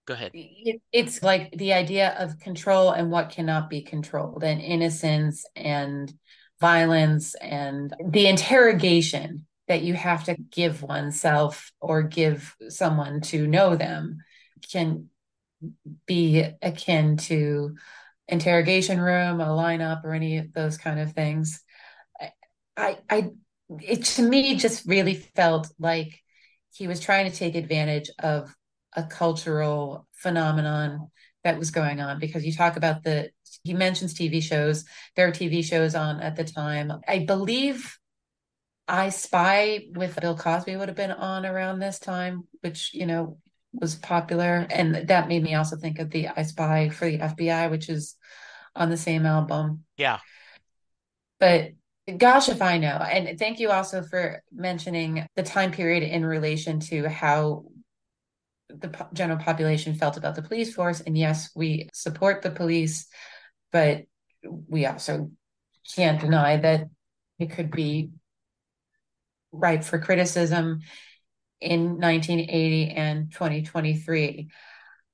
go 0.07 0.15
ahead. 0.15 0.33
It, 0.35 0.81
it's 0.93 1.23
like 1.23 1.53
the 1.53 1.73
idea 1.73 2.15
of 2.19 2.39
control 2.39 2.91
and 2.91 3.11
what 3.11 3.31
cannot 3.31 3.71
be 3.71 3.83
controlled 3.83 4.45
and 4.45 4.61
innocence 4.61 5.45
and 5.57 6.13
violence 6.61 7.35
and 7.37 7.95
the 8.09 8.27
interrogation 8.27 9.47
that 9.69 9.83
you 9.83 9.95
have 9.95 10.25
to 10.25 10.37
give 10.51 10.83
oneself 10.83 11.73
or 11.81 12.03
give 12.03 12.55
someone 12.69 13.21
to 13.21 13.47
know 13.47 13.77
them 13.77 14.19
can 14.71 15.09
be 16.07 16.45
akin 16.63 17.17
to 17.17 17.75
interrogation 18.29 19.01
room 19.01 19.41
a 19.41 19.47
lineup 19.47 20.05
or 20.05 20.13
any 20.13 20.39
of 20.39 20.53
those 20.53 20.77
kind 20.77 21.01
of 21.01 21.13
things. 21.13 21.63
I 22.77 22.99
i 23.09 23.31
it 23.81 24.05
to 24.05 24.23
me 24.23 24.57
just 24.57 24.87
really 24.87 25.15
felt 25.15 25.69
like 25.79 26.21
he 26.73 26.87
was 26.89 27.01
trying 27.01 27.31
to 27.31 27.37
take 27.37 27.55
advantage 27.55 28.11
of 28.19 28.55
a 28.95 29.05
cultural 29.05 30.07
phenomenon 30.13 31.11
that 31.43 31.59
was 31.59 31.71
going 31.71 32.01
on 32.01 32.19
because 32.19 32.45
you 32.45 32.53
talk 32.53 32.77
about 32.77 33.03
the 33.03 33.31
he 33.63 33.75
mentions 33.75 34.15
TV 34.15 34.43
shows. 34.43 34.85
There 35.17 35.29
are 35.29 35.33
TV 35.33 35.65
shows 35.65 35.95
on 35.95 36.21
at 36.21 36.37
the 36.37 36.45
time. 36.45 36.93
I 37.07 37.21
believe 37.21 37.99
I 38.89 39.11
Spy 39.11 39.87
with 39.95 40.19
Bill 40.21 40.37
Cosby 40.37 40.77
would 40.77 40.89
have 40.89 40.97
been 40.97 41.13
on 41.13 41.47
around 41.47 41.79
this 41.79 41.99
time, 41.99 42.47
which 42.61 42.93
you 42.95 43.07
know 43.07 43.39
was 43.73 43.95
popular, 43.95 44.67
and 44.71 45.09
that 45.09 45.29
made 45.29 45.43
me 45.43 45.55
also 45.55 45.77
think 45.77 45.99
of 45.99 46.11
the 46.11 46.29
I 46.29 46.43
Spy 46.43 46.89
for 46.91 47.07
the 47.07 47.19
FBI, 47.19 47.71
which 47.71 47.89
is 47.89 48.17
on 48.75 48.91
the 48.91 48.97
same 48.97 49.25
album. 49.25 49.85
Yeah, 49.97 50.19
but 51.39 51.71
gosh, 52.19 52.49
if 52.49 52.61
I 52.61 52.79
know. 52.79 52.97
And 52.99 53.39
thank 53.39 53.61
you 53.61 53.71
also 53.71 54.03
for 54.03 54.43
mentioning 54.53 55.27
the 55.37 55.43
time 55.43 55.73
period 55.73 56.03
in 56.03 56.25
relation 56.25 56.81
to 56.81 57.09
how 57.09 57.65
the 58.69 59.07
general 59.13 59.39
population 59.39 59.95
felt 59.95 60.17
about 60.17 60.35
the 60.35 60.43
police 60.43 60.75
force. 60.75 61.01
And 61.01 61.17
yes, 61.17 61.51
we 61.55 61.89
support 61.93 62.43
the 62.43 62.51
police, 62.51 63.07
but 63.73 64.05
we 64.43 64.87
also 64.87 65.31
can't 65.95 66.21
deny 66.21 66.57
that 66.57 66.89
it 67.39 67.51
could 67.51 67.71
be 67.71 68.11
ripe 69.53 69.85
for 69.85 69.99
criticism 69.99 70.81
in 71.61 71.99
1980 72.01 72.91
and 72.91 73.33
2023. 73.33 74.49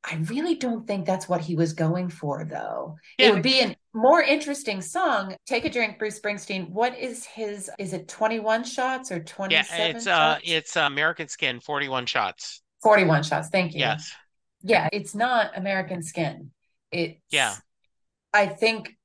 I 0.02 0.14
really 0.14 0.54
don't 0.54 0.86
think 0.86 1.04
that's 1.04 1.28
what 1.28 1.42
he 1.42 1.54
was 1.54 1.74
going 1.74 2.08
for, 2.08 2.44
though. 2.44 2.96
Yeah. 3.18 3.28
It 3.28 3.34
would 3.34 3.42
be 3.42 3.60
a 3.60 3.76
more 3.92 4.22
interesting 4.22 4.80
song. 4.80 5.36
Take 5.46 5.66
a 5.66 5.70
drink, 5.70 5.98
Bruce 5.98 6.18
Springsteen. 6.18 6.70
What 6.70 6.98
is 6.98 7.26
his? 7.26 7.70
Is 7.78 7.92
it 7.92 8.08
21 8.08 8.64
shots 8.64 9.12
or 9.12 9.20
27? 9.22 9.78
Yeah, 9.78 9.86
it's 9.86 10.06
uh, 10.06 10.38
it's 10.42 10.76
uh, 10.76 10.80
American 10.80 11.28
Skin, 11.28 11.60
41 11.60 12.06
shots. 12.06 12.62
41 12.82 13.22
shots. 13.22 13.48
Thank 13.48 13.74
you. 13.74 13.80
Yes. 13.80 14.12
Yeah, 14.62 14.88
it's 14.92 15.14
not 15.14 15.56
American 15.56 16.02
Skin. 16.02 16.50
It. 16.90 17.20
Yeah. 17.30 17.54
I 18.32 18.46
think 18.46 18.96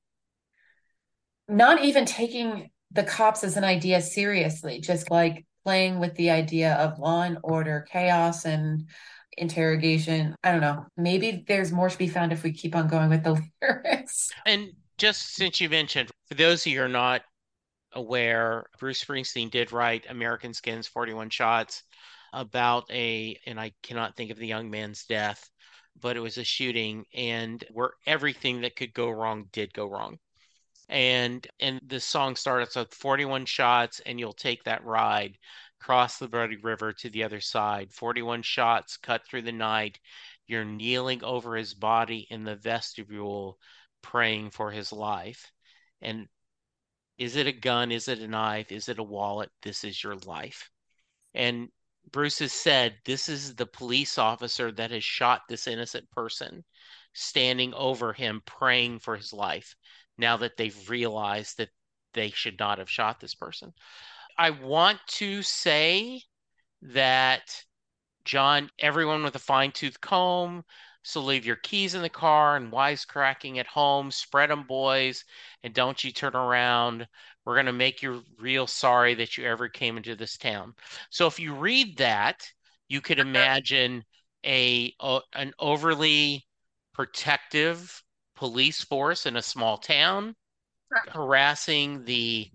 not 1.47 1.83
even 1.83 2.05
taking 2.05 2.69
the 2.91 3.03
cops 3.03 3.43
as 3.43 3.57
an 3.57 3.63
idea 3.63 4.01
seriously, 4.01 4.79
just 4.79 5.11
like 5.11 5.45
playing 5.63 5.99
with 5.99 6.15
the 6.15 6.29
idea 6.29 6.73
of 6.75 6.99
law 6.99 7.23
and 7.23 7.37
order, 7.43 7.85
chaos 7.89 8.45
and 8.45 8.87
interrogation. 9.37 10.35
I 10.43 10.51
don't 10.51 10.61
know. 10.61 10.85
Maybe 10.97 11.43
there's 11.47 11.71
more 11.71 11.89
to 11.89 11.97
be 11.97 12.07
found 12.07 12.31
if 12.31 12.43
we 12.43 12.53
keep 12.53 12.75
on 12.75 12.87
going 12.87 13.09
with 13.09 13.23
the 13.23 13.41
lyrics. 13.61 14.31
And 14.45 14.69
just 14.97 15.35
since 15.35 15.59
you 15.59 15.69
mentioned, 15.69 16.09
for 16.27 16.35
those 16.35 16.61
of 16.65 16.71
you 16.71 16.79
who 16.79 16.85
are 16.85 16.89
not 16.89 17.21
aware, 17.93 18.65
Bruce 18.79 19.03
Springsteen 19.03 19.49
did 19.49 19.71
write 19.71 20.05
American 20.09 20.53
Skins 20.53 20.87
41 20.87 21.29
Shots 21.29 21.83
about 22.35 22.85
a, 22.91 23.39
and 23.45 23.59
I 23.59 23.71
cannot 23.81 24.15
think 24.15 24.31
of 24.31 24.37
the 24.37 24.47
young 24.47 24.69
man's 24.69 25.05
death, 25.05 25.49
but 25.99 26.17
it 26.17 26.19
was 26.19 26.37
a 26.37 26.43
shooting 26.43 27.05
and 27.13 27.63
where 27.71 27.93
everything 28.05 28.61
that 28.61 28.75
could 28.75 28.93
go 28.93 29.09
wrong 29.09 29.47
did 29.51 29.73
go 29.73 29.87
wrong. 29.87 30.19
And 30.87 31.47
and 31.59 31.81
the 31.87 31.99
song 31.99 32.35
starts 32.35 32.75
with 32.75 32.93
41 32.93 33.45
shots 33.45 34.01
and 34.05 34.19
you'll 34.19 34.33
take 34.33 34.63
that 34.65 34.85
ride 34.85 35.37
cross 35.79 36.17
the 36.17 36.27
bloody 36.27 36.57
river 36.57 36.93
to 36.93 37.09
the 37.11 37.23
other 37.23 37.39
side. 37.39 37.91
41 37.93 38.41
shots 38.41 38.97
cut 38.97 39.25
through 39.25 39.43
the 39.43 39.51
night. 39.51 39.99
You're 40.47 40.65
kneeling 40.65 41.23
over 41.23 41.55
his 41.55 41.73
body 41.75 42.27
in 42.31 42.43
the 42.43 42.55
vestibule 42.55 43.59
praying 44.01 44.49
for 44.51 44.71
his 44.71 44.91
life. 44.91 45.51
And 46.01 46.27
is 47.17 47.35
it 47.35 47.47
a 47.47 47.51
gun? 47.51 47.91
Is 47.91 48.07
it 48.07 48.19
a 48.19 48.27
knife? 48.27 48.71
Is 48.71 48.89
it 48.89 48.99
a 48.99 49.03
wallet? 49.03 49.51
This 49.61 49.83
is 49.83 50.03
your 50.03 50.15
life. 50.15 50.69
And 51.33 51.69
Bruce 52.11 52.39
has 52.39 52.53
said 52.53 52.95
this 53.05 53.29
is 53.29 53.55
the 53.55 53.65
police 53.65 54.17
officer 54.17 54.71
that 54.71 54.91
has 54.91 55.03
shot 55.03 55.41
this 55.47 55.67
innocent 55.67 56.09
person 56.11 56.63
standing 57.13 57.73
over 57.73 58.13
him 58.13 58.41
praying 58.45 58.99
for 58.99 59.15
his 59.15 59.33
life 59.33 59.75
now 60.17 60.37
that 60.37 60.57
they've 60.57 60.89
realized 60.89 61.57
that 61.57 61.69
they 62.13 62.29
should 62.29 62.59
not 62.59 62.77
have 62.77 62.89
shot 62.89 63.19
this 63.19 63.35
person. 63.35 63.73
I 64.37 64.49
want 64.51 64.99
to 65.07 65.41
say 65.43 66.21
that 66.81 67.63
John, 68.25 68.69
everyone 68.79 69.23
with 69.23 69.35
a 69.35 69.39
fine 69.39 69.71
tooth 69.71 69.99
comb, 70.01 70.63
so 71.05 71.21
leave 71.21 71.45
your 71.45 71.57
keys 71.57 71.93
in 71.93 72.01
the 72.01 72.09
car 72.09 72.55
and 72.55 72.71
wisecracking 72.71 73.57
at 73.57 73.67
home. 73.67 74.09
Spread 74.09 74.49
them, 74.49 74.63
boys, 74.63 75.23
and 75.63 75.71
don't 75.71 76.03
you 76.03 76.11
turn 76.11 76.35
around. 76.35 77.07
We're 77.45 77.53
going 77.53 77.67
to 77.67 77.73
make 77.73 78.01
you 78.01 78.23
real 78.39 78.65
sorry 78.65 79.13
that 79.13 79.37
you 79.37 79.45
ever 79.45 79.69
came 79.69 79.97
into 79.97 80.15
this 80.15 80.35
town. 80.35 80.73
So 81.11 81.27
if 81.27 81.39
you 81.39 81.53
read 81.53 81.97
that, 81.97 82.43
you 82.87 83.01
could 83.01 83.19
imagine 83.19 84.03
a, 84.43 84.93
a 84.99 85.19
an 85.33 85.53
overly 85.59 86.43
protective 86.93 88.01
police 88.35 88.83
force 88.83 89.27
in 89.27 89.35
a 89.35 89.41
small 89.43 89.77
town 89.77 90.35
harassing 91.09 92.03
the 92.05 92.49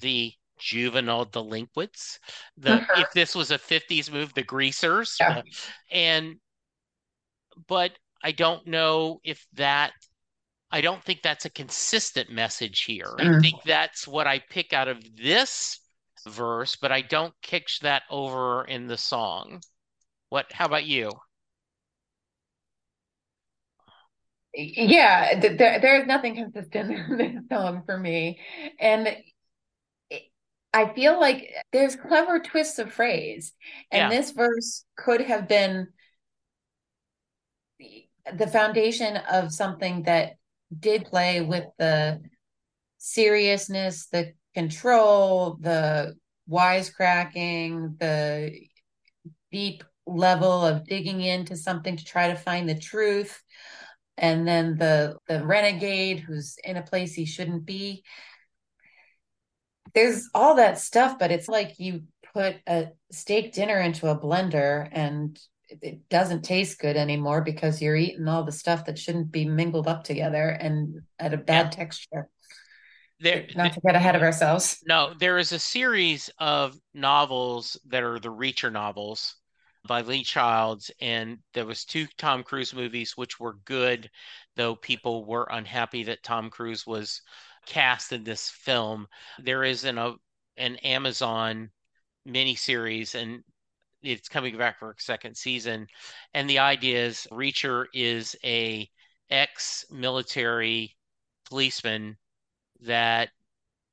the 0.00 0.32
juvenile 0.58 1.24
delinquents 1.24 2.18
the 2.56 2.74
uh-huh. 2.74 3.00
if 3.00 3.12
this 3.12 3.34
was 3.34 3.50
a 3.50 3.58
50s 3.58 4.10
move 4.10 4.32
the 4.34 4.42
greasers 4.42 5.16
yeah. 5.20 5.38
uh, 5.38 5.42
and 5.90 6.36
but 7.68 7.92
I 8.22 8.32
don't 8.32 8.66
know 8.66 9.20
if 9.24 9.46
that 9.54 9.92
I 10.70 10.80
don't 10.80 11.02
think 11.02 11.22
that's 11.22 11.44
a 11.44 11.50
consistent 11.50 12.30
message 12.30 12.82
here. 12.82 13.14
Mm. 13.18 13.38
I 13.38 13.40
think 13.40 13.62
that's 13.64 14.06
what 14.06 14.26
I 14.26 14.40
pick 14.50 14.72
out 14.72 14.88
of 14.88 15.02
this 15.16 15.80
verse, 16.26 16.76
but 16.76 16.90
I 16.90 17.02
don't 17.02 17.32
catch 17.42 17.80
that 17.80 18.02
over 18.10 18.64
in 18.64 18.86
the 18.86 18.98
song. 18.98 19.62
What 20.28 20.46
how 20.52 20.66
about 20.66 20.84
you? 20.84 21.10
Yeah, 24.54 25.38
there, 25.38 25.78
there's 25.80 26.06
nothing 26.06 26.34
consistent 26.34 26.90
in 27.10 27.16
this 27.16 27.48
song 27.50 27.82
for 27.86 27.96
me. 27.96 28.40
And 28.80 29.16
I 30.72 30.92
feel 30.94 31.18
like 31.20 31.50
there's 31.72 31.96
clever 31.96 32.40
twists 32.40 32.78
of 32.78 32.92
phrase. 32.92 33.52
And 33.90 34.12
yeah. 34.12 34.18
this 34.18 34.32
verse 34.32 34.84
could 34.96 35.20
have 35.22 35.48
been 35.48 35.88
the 38.34 38.46
foundation 38.46 39.16
of 39.16 39.52
something 39.52 40.02
that 40.04 40.34
did 40.78 41.04
play 41.04 41.40
with 41.40 41.64
the 41.78 42.20
seriousness, 42.98 44.06
the 44.06 44.32
control, 44.54 45.58
the 45.60 46.14
wisecracking, 46.50 47.98
the 47.98 48.58
deep 49.52 49.84
level 50.06 50.64
of 50.64 50.86
digging 50.86 51.20
into 51.20 51.56
something 51.56 51.96
to 51.96 52.04
try 52.04 52.28
to 52.28 52.36
find 52.36 52.68
the 52.68 52.78
truth. 52.78 53.42
And 54.16 54.46
then 54.48 54.76
the 54.76 55.16
the 55.28 55.44
renegade 55.44 56.20
who's 56.20 56.56
in 56.64 56.76
a 56.76 56.82
place 56.82 57.12
he 57.12 57.26
shouldn't 57.26 57.66
be. 57.66 58.02
There's 59.94 60.28
all 60.34 60.56
that 60.56 60.78
stuff 60.78 61.18
but 61.18 61.30
it's 61.30 61.48
like 61.48 61.78
you 61.78 62.02
put 62.32 62.56
a 62.66 62.88
steak 63.10 63.52
dinner 63.52 63.78
into 63.78 64.08
a 64.08 64.18
blender 64.18 64.88
and 64.90 65.38
it 65.68 66.08
doesn't 66.08 66.42
taste 66.42 66.78
good 66.78 66.96
anymore 66.96 67.42
because 67.42 67.82
you're 67.82 67.96
eating 67.96 68.28
all 68.28 68.44
the 68.44 68.52
stuff 68.52 68.84
that 68.84 68.98
shouldn't 68.98 69.32
be 69.32 69.44
mingled 69.44 69.88
up 69.88 70.04
together 70.04 70.48
and 70.48 71.02
at 71.18 71.34
a 71.34 71.38
bad 71.38 71.66
yeah. 71.66 71.70
texture. 71.70 72.28
There, 73.18 73.46
not 73.56 73.72
to 73.72 73.80
get 73.80 73.94
ahead 73.94 74.14
of 74.14 74.22
ourselves. 74.22 74.78
No, 74.86 75.14
there 75.18 75.38
is 75.38 75.52
a 75.52 75.58
series 75.58 76.28
of 76.38 76.78
novels 76.92 77.78
that 77.86 78.02
are 78.02 78.18
the 78.18 78.32
Reacher 78.32 78.70
novels 78.70 79.36
by 79.86 80.02
Lee 80.02 80.22
Childs, 80.22 80.90
and 81.00 81.38
there 81.54 81.64
was 81.64 81.84
two 81.84 82.06
Tom 82.18 82.42
Cruise 82.42 82.74
movies 82.74 83.16
which 83.16 83.40
were 83.40 83.58
good, 83.64 84.10
though 84.56 84.76
people 84.76 85.24
were 85.24 85.48
unhappy 85.50 86.04
that 86.04 86.22
Tom 86.22 86.50
Cruise 86.50 86.86
was 86.86 87.22
cast 87.64 88.12
in 88.12 88.22
this 88.22 88.50
film. 88.50 89.06
There 89.38 89.64
is 89.64 89.84
an 89.84 89.96
a, 89.96 90.14
an 90.58 90.76
Amazon 90.76 91.70
miniseries, 92.28 93.14
and 93.14 93.42
it's 94.06 94.28
coming 94.28 94.56
back 94.56 94.78
for 94.78 94.90
a 94.90 94.94
second 94.98 95.36
season. 95.36 95.86
And 96.34 96.48
the 96.48 96.60
idea 96.60 97.06
is 97.06 97.26
Reacher 97.32 97.86
is 97.92 98.36
a 98.44 98.88
ex-military 99.30 100.96
policeman 101.48 102.16
that 102.80 103.30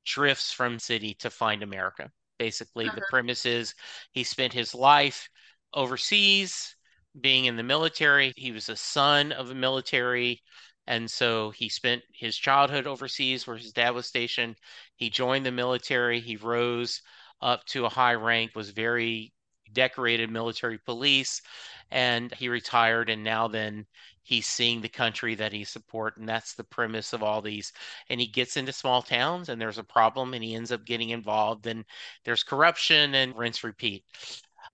drifts 0.04 0.52
from 0.52 0.78
city 0.78 1.14
to 1.14 1.30
find 1.30 1.62
America. 1.62 2.10
Basically, 2.38 2.86
uh-huh. 2.86 2.96
the 2.96 3.06
premise 3.10 3.46
is 3.46 3.74
he 4.12 4.24
spent 4.24 4.52
his 4.52 4.74
life 4.74 5.28
overseas 5.72 6.76
being 7.20 7.46
in 7.46 7.56
the 7.56 7.62
military. 7.62 8.32
He 8.36 8.52
was 8.52 8.68
a 8.68 8.76
son 8.76 9.32
of 9.32 9.50
a 9.50 9.54
military. 9.54 10.42
And 10.86 11.10
so 11.10 11.50
he 11.50 11.68
spent 11.68 12.02
his 12.12 12.36
childhood 12.36 12.86
overseas 12.86 13.46
where 13.46 13.56
his 13.56 13.72
dad 13.72 13.90
was 13.90 14.06
stationed. 14.06 14.56
He 14.96 15.10
joined 15.10 15.46
the 15.46 15.52
military. 15.52 16.20
He 16.20 16.36
rose 16.36 17.00
up 17.40 17.64
to 17.66 17.86
a 17.86 17.90
high 17.90 18.14
rank, 18.14 18.52
was 18.54 18.70
very 18.70 19.33
decorated 19.72 20.30
military 20.30 20.78
police 20.78 21.42
and 21.90 22.32
he 22.34 22.48
retired 22.48 23.10
and 23.10 23.22
now 23.22 23.48
then 23.48 23.86
he's 24.22 24.46
seeing 24.46 24.80
the 24.80 24.88
country 24.88 25.34
that 25.34 25.52
he 25.52 25.64
support 25.64 26.16
and 26.16 26.28
that's 26.28 26.54
the 26.54 26.64
premise 26.64 27.12
of 27.12 27.22
all 27.22 27.42
these. 27.42 27.72
And 28.08 28.20
he 28.20 28.26
gets 28.26 28.56
into 28.56 28.72
small 28.72 29.02
towns 29.02 29.48
and 29.48 29.60
there's 29.60 29.78
a 29.78 29.84
problem 29.84 30.34
and 30.34 30.42
he 30.42 30.54
ends 30.54 30.72
up 30.72 30.84
getting 30.84 31.10
involved 31.10 31.66
and 31.66 31.84
there's 32.24 32.42
corruption 32.42 33.14
and 33.14 33.36
rinse 33.36 33.62
repeat. 33.62 34.04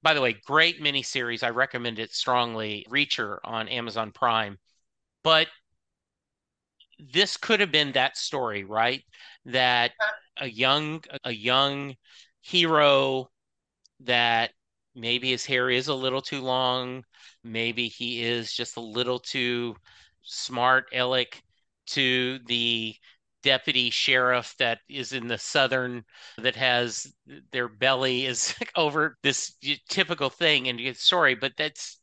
By 0.03 0.15
the 0.15 0.21
way 0.21 0.35
great 0.47 0.81
miniseries. 0.81 1.43
I 1.43 1.51
recommend 1.51 1.99
it 1.99 2.13
strongly. 2.13 2.87
Reacher 2.89 3.39
on 3.45 3.69
amazon 3.69 4.13
prime. 4.13 4.59
But 5.23 5.49
this 7.13 7.37
could 7.37 7.61
have 7.61 7.73
been 7.73 7.93
that 7.93 8.17
story 8.17 8.65
right? 8.65 9.03
That 9.47 9.93
a 10.37 10.47
young 10.49 11.03
a 11.25 11.33
young 11.33 11.97
hero 12.41 13.31
that 14.01 14.53
maybe 14.95 15.31
his 15.31 15.47
hair 15.47 15.71
is 15.71 15.89
a 15.89 15.95
little 15.95 16.23
too 16.23 16.41
long. 16.41 17.05
Maybe 17.45 17.89
he 17.89 18.23
is 18.23 18.53
just 18.53 18.77
a 18.77 18.81
little 18.81 19.19
too 19.19 19.77
smart, 20.23 20.87
Alec, 20.93 21.43
to 21.89 22.39
the 22.47 22.95
deputy 23.43 23.89
sheriff 23.89 24.55
that 24.59 24.81
is 24.89 25.13
in 25.13 25.27
the 25.27 25.39
southern 25.39 26.05
that 26.37 26.55
has 26.57 27.11
their 27.53 27.69
belly 27.69 28.27
is 28.27 28.55
over 28.77 29.17
this 29.23 29.57
typical 29.89 30.29
thing. 30.29 30.69
And 30.69 30.79
you 30.79 30.87
get 30.87 30.99
sorry 30.99 31.35
but 31.35 31.53
that's 31.57 31.99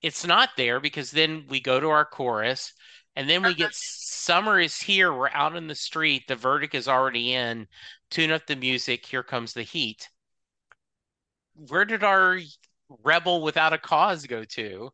it's 0.00 0.26
not 0.26 0.50
there 0.56 0.80
because 0.80 1.10
then 1.10 1.44
we 1.48 1.60
go 1.60 1.78
to 1.78 1.88
our 1.90 2.04
chorus 2.04 2.72
and 3.14 3.28
then 3.28 3.42
we 3.42 3.54
get 3.54 3.66
uh-huh. 3.66 3.74
summer 3.74 4.58
is 4.58 4.80
here. 4.80 5.12
We're 5.12 5.28
out 5.28 5.54
in 5.54 5.66
the 5.66 5.74
street. 5.74 6.22
The 6.26 6.36
verdict 6.36 6.74
is 6.74 6.88
already 6.88 7.34
in. 7.34 7.66
Tune 8.10 8.32
up 8.32 8.46
the 8.46 8.56
music. 8.56 9.04
Here 9.04 9.22
comes 9.22 9.52
the 9.52 9.62
heat 9.62 10.08
where 11.54 11.84
did 11.84 12.02
our 12.02 12.38
rebel 13.02 13.42
without 13.42 13.72
a 13.72 13.78
cause 13.78 14.26
go 14.26 14.44
to? 14.44 14.90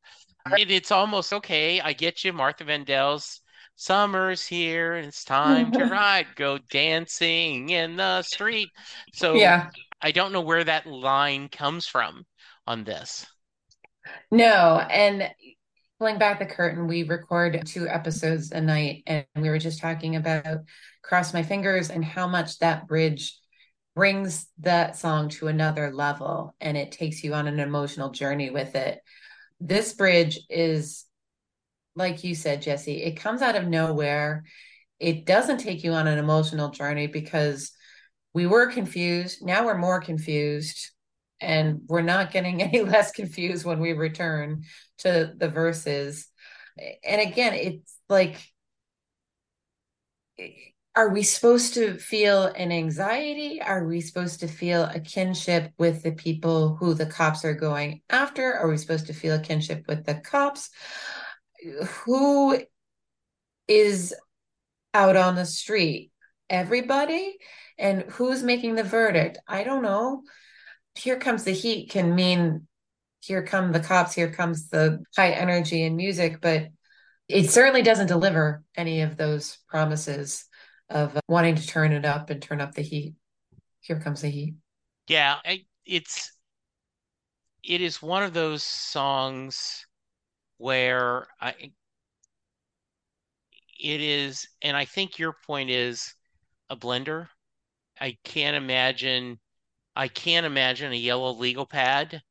It, 0.57 0.71
it's 0.71 0.92
almost 0.92 1.33
okay. 1.33 1.81
I 1.81 1.92
get 1.92 2.25
you, 2.25 2.33
Martha 2.33 2.64
Vandellas 2.64 3.40
summer's 3.79 4.44
here 4.44 4.94
and 4.94 5.07
it's 5.07 5.23
time 5.25 5.71
to 5.71 5.85
ride, 5.90 6.27
go 6.35 6.59
dancing 6.71 7.71
in 7.71 7.97
the 7.97 8.23
street. 8.23 8.68
So 9.14 9.35
yeah, 9.35 9.71
I 10.03 10.11
don't 10.11 10.33
know 10.33 10.40
where 10.40 10.64
that 10.64 10.87
line 10.87 11.49
comes 11.49 11.87
from 11.87 12.25
on 12.66 12.85
this. 12.85 13.25
No, 14.31 14.79
and 14.90 15.31
pulling 15.99 16.18
back 16.18 16.38
the 16.38 16.47
curtain, 16.47 16.88
we 16.88 17.05
record 17.05 17.62
two 17.66 17.88
episodes 17.88 18.51
a 18.53 18.61
night, 18.61 19.05
and 19.07 19.25
we 19.37 19.49
were 19.49 19.59
just 19.59 19.81
talking 19.81 20.16
about 20.16 20.59
Cross 21.03 21.33
My 21.33 21.42
Fingers 21.42 21.90
and 21.90 22.05
how 22.05 22.27
much 22.27 22.59
that 22.59 22.87
bridge 22.87 23.38
brings 23.99 24.47
that 24.59 24.97
song 24.97 25.29
to 25.29 25.49
another 25.49 25.93
level 25.93 26.55
and 26.61 26.77
it 26.77 26.93
takes 26.93 27.25
you 27.25 27.35
on 27.35 27.49
an 27.49 27.59
emotional 27.59 28.11
journey 28.11 28.49
with 28.49 28.77
it. 28.77 29.01
This 29.59 29.93
bridge 29.93 30.39
is, 30.49 31.05
like 31.97 32.23
you 32.23 32.37
said, 32.37 32.63
Jesse, 32.63 33.03
it 33.03 33.17
comes 33.19 33.43
out 33.43 33.57
of 33.57 33.67
nowhere. 33.67 34.45
It 35.01 35.27
doesn't 35.27 35.59
take 35.59 35.83
you 35.83 35.95
on 35.95 36.07
an 36.07 36.17
emotional 36.17 36.71
journey 36.71 37.09
because 37.09 37.73
we 38.33 38.47
were 38.47 38.69
confused. 38.69 39.45
Now 39.45 39.67
we're 39.67 39.77
more 39.77 40.01
confused. 40.01 40.93
And 41.41 41.81
we're 41.89 42.03
not 42.03 42.31
getting 42.31 42.63
any 42.63 42.83
less 42.83 43.11
confused 43.11 43.65
when 43.65 43.81
we 43.81 43.95
return 43.95 44.63
to 44.99 45.33
the 45.37 45.49
verses. 45.49 46.29
And 47.05 47.21
again, 47.21 47.55
it's 47.55 47.97
like, 48.09 48.41
are 50.99 51.11
we 51.11 51.23
supposed 51.23 51.75
to 51.75 51.97
feel 51.97 52.47
an 52.47 52.73
anxiety? 52.73 53.63
Are 53.63 53.87
we 53.87 54.01
supposed 54.01 54.41
to 54.41 54.49
feel 54.49 54.83
a 54.83 54.99
kinship 54.99 55.73
with 55.79 56.03
the 56.03 56.11
people 56.11 56.75
who 56.75 56.93
the 56.93 57.07
cops 57.07 57.45
are 57.45 57.55
going 57.55 58.03
after? 58.11 58.53
Are 58.53 58.69
we 58.69 58.77
supposed 58.79 59.07
to 59.07 59.13
feel 59.13 59.37
a 59.37 59.41
kinship 59.41 59.85
with 59.87 60.05
the 60.05 60.17
cops? 60.17 60.71
Who 62.03 62.59
is 63.69 64.13
out 64.93 65.15
on 65.15 65.37
the 65.37 65.47
street? 65.47 66.11
Everybody? 66.51 67.37
And 67.79 68.03
who's 68.03 68.43
making 68.43 68.75
the 68.75 68.83
verdict? 68.83 69.39
I 69.47 69.63
don't 69.63 69.85
know. 69.85 70.25
Here 70.97 71.21
comes 71.21 71.45
the 71.45 71.53
heat 71.53 71.91
can 71.91 72.17
mean 72.17 72.67
here 73.21 73.45
come 73.45 73.71
the 73.71 73.79
cops, 73.79 74.15
here 74.15 74.33
comes 74.33 74.69
the 74.69 75.05
high 75.15 75.31
energy 75.31 75.85
and 75.85 75.95
music, 75.95 76.41
but 76.41 76.71
it 77.29 77.51
certainly 77.51 77.83
doesn't 77.83 78.09
deliver 78.09 78.65
any 78.77 79.03
of 79.03 79.17
those 79.17 79.59
promises 79.69 80.45
of 80.90 81.16
uh, 81.16 81.20
wanting 81.29 81.55
to 81.55 81.66
turn 81.66 81.92
it 81.92 82.05
up 82.05 82.31
and 82.31 82.40
turn 82.40 82.61
up 82.61 82.74
the 82.74 82.83
heat. 82.83 83.14
Here 83.81 84.01
comes 84.01 84.22
the 84.22 84.29
heat. 84.29 84.55
Yeah, 85.07 85.37
it's 85.85 86.33
it 87.62 87.81
is 87.81 88.03
one 88.03 88.22
of 88.22 88.35
those 88.35 88.62
songs 88.62 89.87
where 90.59 91.27
I 91.40 91.55
it 93.81 94.01
is 94.01 94.48
and 94.62 94.77
I 94.77 94.85
think 94.85 95.18
your 95.18 95.35
point 95.46 95.70
is 95.70 96.14
a 96.70 96.77
blender. 96.77 97.29
I 98.01 98.16
can't 98.24 98.57
imagine 98.57 99.38
I 99.96 100.09
can't 100.09 100.46
imagine 100.46 100.92
a 100.92 100.96
yellow 100.96 101.33
legal 101.33 101.66
pad 101.66 102.22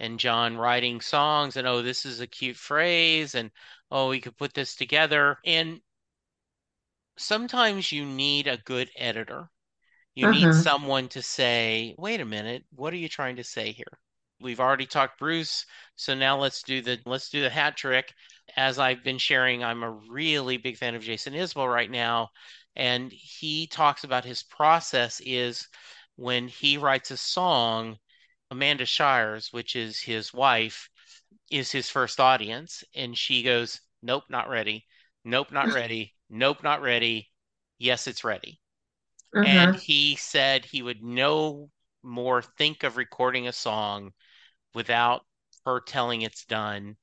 and 0.00 0.18
John 0.18 0.56
writing 0.56 1.00
songs 1.00 1.56
and 1.56 1.66
oh 1.66 1.82
this 1.82 2.04
is 2.04 2.20
a 2.20 2.26
cute 2.26 2.56
phrase 2.56 3.34
and 3.34 3.50
oh 3.90 4.08
we 4.08 4.20
could 4.20 4.36
put 4.36 4.54
this 4.54 4.74
together 4.74 5.38
and 5.44 5.80
sometimes 7.16 7.92
you 7.92 8.04
need 8.04 8.46
a 8.46 8.58
good 8.58 8.90
editor. 8.96 9.50
You 10.14 10.26
need 10.28 10.52
Mhm. 10.52 10.54
someone 10.54 11.08
to 11.10 11.22
say, 11.22 11.94
wait 11.98 12.20
a 12.20 12.24
minute, 12.24 12.64
what 12.70 12.92
are 12.94 12.96
you 12.98 13.08
trying 13.08 13.36
to 13.36 13.44
say 13.44 13.72
here? 13.72 14.00
We've 14.40 14.60
already 14.60 14.86
talked 14.86 15.18
Bruce, 15.18 15.66
so 15.96 16.14
now 16.14 16.38
let's 16.38 16.62
do 16.62 16.82
the 16.82 17.00
let's 17.06 17.30
do 17.30 17.42
the 17.42 17.50
hat 17.50 17.76
trick. 17.76 18.14
As 18.56 18.78
I've 18.78 19.04
been 19.04 19.18
sharing, 19.18 19.64
I'm 19.64 19.82
a 19.82 19.90
really 19.90 20.56
big 20.58 20.76
fan 20.78 20.94
of 20.94 21.02
Jason 21.02 21.34
Isbell 21.34 21.72
right 21.72 21.90
now, 21.90 22.30
and 22.76 23.12
he 23.12 23.66
talks 23.68 24.04
about 24.04 24.24
his 24.24 24.42
process 24.42 25.20
is 25.24 25.68
when 26.16 26.48
he 26.48 26.78
writes 26.78 27.10
a 27.10 27.16
song, 27.16 27.98
Amanda 28.50 28.86
Shires, 28.86 29.52
which 29.52 29.76
is 29.76 30.00
his 30.00 30.32
wife, 30.34 30.90
is 31.50 31.70
his 31.72 31.88
first 31.90 32.18
audience, 32.20 32.82
and 32.94 33.16
she 33.16 33.42
goes, 33.42 33.80
Nope, 34.02 34.24
not 34.28 34.48
ready. 34.48 34.86
Nope, 35.24 35.52
not 35.52 35.70
ready. 35.70 36.14
Nope, 36.32 36.64
not 36.64 36.82
ready. 36.82 37.30
Yes, 37.78 38.08
it's 38.08 38.24
ready. 38.24 38.60
And 39.42 39.74
Mhm. 39.74 39.76
he 39.76 40.16
said 40.16 40.64
he 40.64 40.82
would 40.82 41.02
no 41.02 41.70
more 42.02 42.42
think 42.42 42.82
of 42.84 42.96
recording 42.96 43.48
a 43.48 43.52
song 43.52 44.12
without 44.74 45.26
her 45.66 45.80
telling 45.80 46.22
it's 46.22 46.44
done. 46.46 46.96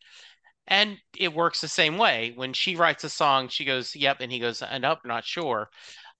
And 0.67 0.99
it 1.17 1.33
works 1.33 1.61
the 1.61 1.67
same 1.69 1.97
way. 1.97 2.31
When 2.35 2.53
she 2.53 2.75
writes 2.75 3.03
a 3.03 3.09
song, 3.09 3.49
she 3.49 3.65
goes, 3.65 3.95
Yep. 3.95 4.21
And 4.21 4.31
he 4.31 4.39
goes, 4.39 4.61
And 4.61 4.85
up, 4.85 5.05
not 5.05 5.25
sure. 5.25 5.69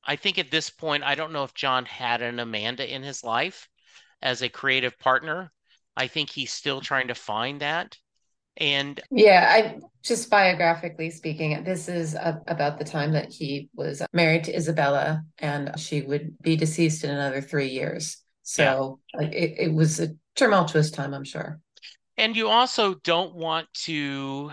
I 0.04 0.16
think 0.18 0.38
at 0.40 0.52
this 0.52 0.70
point, 0.70 1.04
I 1.04 1.16
don't 1.16 1.34
know 1.34 1.44
if 1.46 1.54
John 1.56 1.86
had 1.86 2.22
an 2.22 2.40
Amanda 2.40 2.92
in 2.94 3.04
his 3.04 3.24
life 3.24 3.70
as 4.22 4.42
a 4.42 4.50
creative 4.50 5.00
partner. 5.00 5.54
I 5.98 6.08
think 6.08 6.32
he's 6.32 6.54
still 6.54 6.82
trying 6.82 7.10
to 7.10 7.16
find 7.16 7.62
that. 7.62 7.98
And 8.60 9.02
Yeah, 9.12 9.48
I 9.50 9.80
just 10.04 10.30
biographically 10.30 11.10
speaking, 11.10 11.64
this 11.64 11.88
is 11.88 12.16
a, 12.16 12.42
about 12.48 12.78
the 12.78 12.86
time 12.86 13.14
that 13.14 13.32
he 13.32 13.70
was 13.76 14.02
married 14.14 14.46
to 14.46 14.56
Isabella 14.56 15.24
and 15.38 15.78
she 15.80 16.02
would 16.02 16.38
be 16.42 16.56
deceased 16.56 17.04
in 17.04 17.10
another 17.10 17.42
three 17.42 17.70
years. 17.70 18.18
yeah. 18.58 18.76
So 18.76 19.00
like, 19.14 19.34
it, 19.34 19.56
it 19.60 19.74
was 19.74 20.00
a 20.00 20.16
tumultuous 20.36 20.92
time, 20.92 21.14
I'm 21.14 21.24
sure. 21.24 21.60
And 22.18 22.36
you 22.36 22.50
also 22.50 22.96
don't 22.96 23.36
want 23.36 23.68
to 23.86 24.52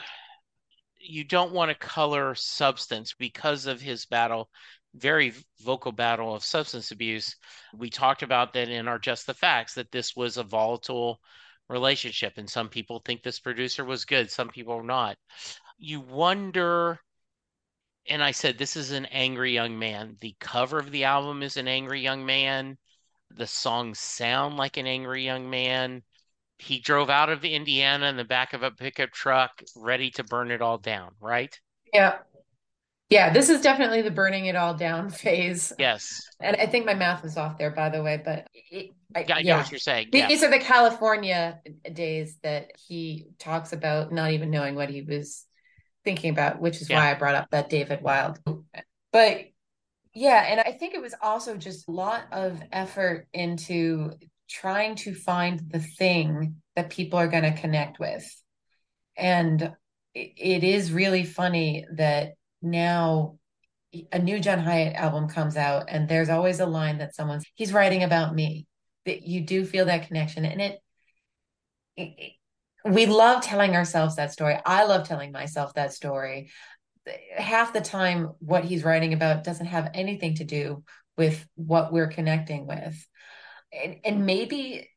you 1.00 1.24
don't 1.24 1.52
want 1.52 1.70
to 1.70 1.86
color 1.86 2.34
substance 2.34 3.14
because 3.18 3.66
of 3.66 3.80
his 3.80 4.06
battle, 4.06 4.50
very 4.94 5.32
vocal 5.60 5.92
battle 5.92 6.34
of 6.34 6.44
substance 6.44 6.90
abuse. 6.90 7.36
We 7.76 7.90
talked 7.90 8.22
about 8.22 8.52
that 8.54 8.68
in 8.68 8.88
our 8.88 8.98
Just 8.98 9.26
the 9.26 9.34
Facts 9.34 9.74
that 9.74 9.92
this 9.92 10.16
was 10.16 10.36
a 10.36 10.42
volatile 10.42 11.20
relationship, 11.68 12.34
and 12.36 12.48
some 12.48 12.68
people 12.68 13.00
think 13.04 13.22
this 13.22 13.40
producer 13.40 13.84
was 13.84 14.04
good, 14.04 14.30
some 14.30 14.48
people 14.48 14.74
are 14.74 14.82
not. 14.82 15.16
You 15.78 16.00
wonder, 16.00 17.00
and 18.08 18.22
I 18.22 18.30
said, 18.30 18.56
this 18.56 18.76
is 18.76 18.92
an 18.92 19.06
angry 19.06 19.52
young 19.52 19.78
man. 19.78 20.16
The 20.20 20.34
cover 20.40 20.78
of 20.78 20.90
the 20.90 21.04
album 21.04 21.42
is 21.42 21.56
an 21.56 21.68
angry 21.68 22.00
young 22.00 22.24
man. 22.24 22.78
The 23.30 23.46
songs 23.46 23.98
sound 23.98 24.56
like 24.56 24.76
an 24.76 24.86
angry 24.86 25.24
young 25.24 25.50
man. 25.50 26.02
He 26.58 26.80
drove 26.80 27.10
out 27.10 27.28
of 27.28 27.44
Indiana 27.44 28.06
in 28.06 28.16
the 28.16 28.24
back 28.24 28.52
of 28.52 28.62
a 28.62 28.70
pickup 28.70 29.10
truck, 29.10 29.62
ready 29.76 30.10
to 30.12 30.24
burn 30.24 30.50
it 30.50 30.62
all 30.62 30.78
down, 30.78 31.10
right? 31.20 31.58
Yeah. 31.92 32.18
Yeah, 33.08 33.32
this 33.32 33.48
is 33.48 33.60
definitely 33.60 34.02
the 34.02 34.10
burning 34.10 34.46
it 34.46 34.56
all 34.56 34.74
down 34.74 35.10
phase. 35.10 35.72
Yes. 35.78 36.22
And 36.40 36.56
I 36.56 36.66
think 36.66 36.86
my 36.86 36.94
math 36.94 37.22
was 37.22 37.36
off 37.36 37.56
there, 37.58 37.70
by 37.70 37.88
the 37.88 38.02
way, 38.02 38.20
but 38.24 38.48
it, 38.52 38.90
I, 39.14 39.20
Yeah, 39.28 39.34
I 39.36 39.42
know 39.42 39.48
yeah. 39.48 39.56
what 39.58 39.70
you're 39.70 39.78
saying. 39.78 40.08
Yeah. 40.12 40.26
These 40.28 40.42
are 40.42 40.50
the 40.50 40.58
California 40.58 41.60
days 41.92 42.36
that 42.42 42.72
he 42.88 43.28
talks 43.38 43.72
about 43.72 44.12
not 44.12 44.32
even 44.32 44.50
knowing 44.50 44.74
what 44.74 44.90
he 44.90 45.02
was 45.02 45.44
thinking 46.04 46.30
about, 46.30 46.60
which 46.60 46.80
is 46.82 46.90
Yeah. 46.90 46.98
why 46.98 47.10
I 47.12 47.14
brought 47.14 47.36
up 47.36 47.48
that 47.50 47.70
David 47.70 48.02
Wild. 48.02 48.38
But 49.12 49.44
yeah, 50.12 50.44
and 50.48 50.60
I 50.60 50.72
think 50.72 50.94
it 50.94 51.02
was 51.02 51.14
also 51.20 51.56
just 51.56 51.88
a 51.88 51.92
lot 51.92 52.24
of 52.32 52.60
effort 52.72 53.28
into 53.32 54.12
trying 54.48 54.94
to 54.96 55.14
find 55.14 55.60
the 55.70 55.80
thing 55.80 56.56
that 56.74 56.90
people 56.90 57.18
are 57.18 57.28
going 57.28 57.42
to 57.42 57.52
connect 57.60 57.98
with. 58.00 58.24
And 59.16 59.62
it, 60.14 60.32
it 60.36 60.64
is 60.64 60.92
really 60.92 61.24
funny 61.24 61.86
that 61.92 62.34
now 62.70 63.38
a 64.12 64.18
new 64.18 64.40
John 64.40 64.58
Hiatt 64.58 64.94
album 64.94 65.28
comes 65.28 65.56
out 65.56 65.84
and 65.88 66.08
there's 66.08 66.28
always 66.28 66.60
a 66.60 66.66
line 66.66 66.98
that 66.98 67.14
someone's 67.14 67.44
he's 67.54 67.72
writing 67.72 68.02
about 68.02 68.34
me 68.34 68.66
that 69.06 69.22
you 69.22 69.40
do 69.40 69.64
feel 69.64 69.86
that 69.86 70.08
connection 70.08 70.44
and 70.44 70.60
it, 70.60 70.80
it, 71.96 72.32
we 72.84 73.06
love 73.06 73.42
telling 73.42 73.74
ourselves 73.74 74.16
that 74.16 74.32
story. 74.32 74.58
I 74.64 74.84
love 74.84 75.08
telling 75.08 75.32
myself 75.32 75.74
that 75.74 75.92
story. 75.92 76.50
Half 77.36 77.72
the 77.72 77.80
time 77.80 78.32
what 78.38 78.64
he's 78.64 78.84
writing 78.84 79.12
about 79.12 79.44
doesn't 79.44 79.66
have 79.66 79.90
anything 79.94 80.36
to 80.36 80.44
do 80.44 80.84
with 81.16 81.46
what 81.54 81.92
we're 81.92 82.08
connecting 82.08 82.66
with. 82.66 83.06
And, 83.72 83.96
and 84.04 84.26
maybe 84.26 84.88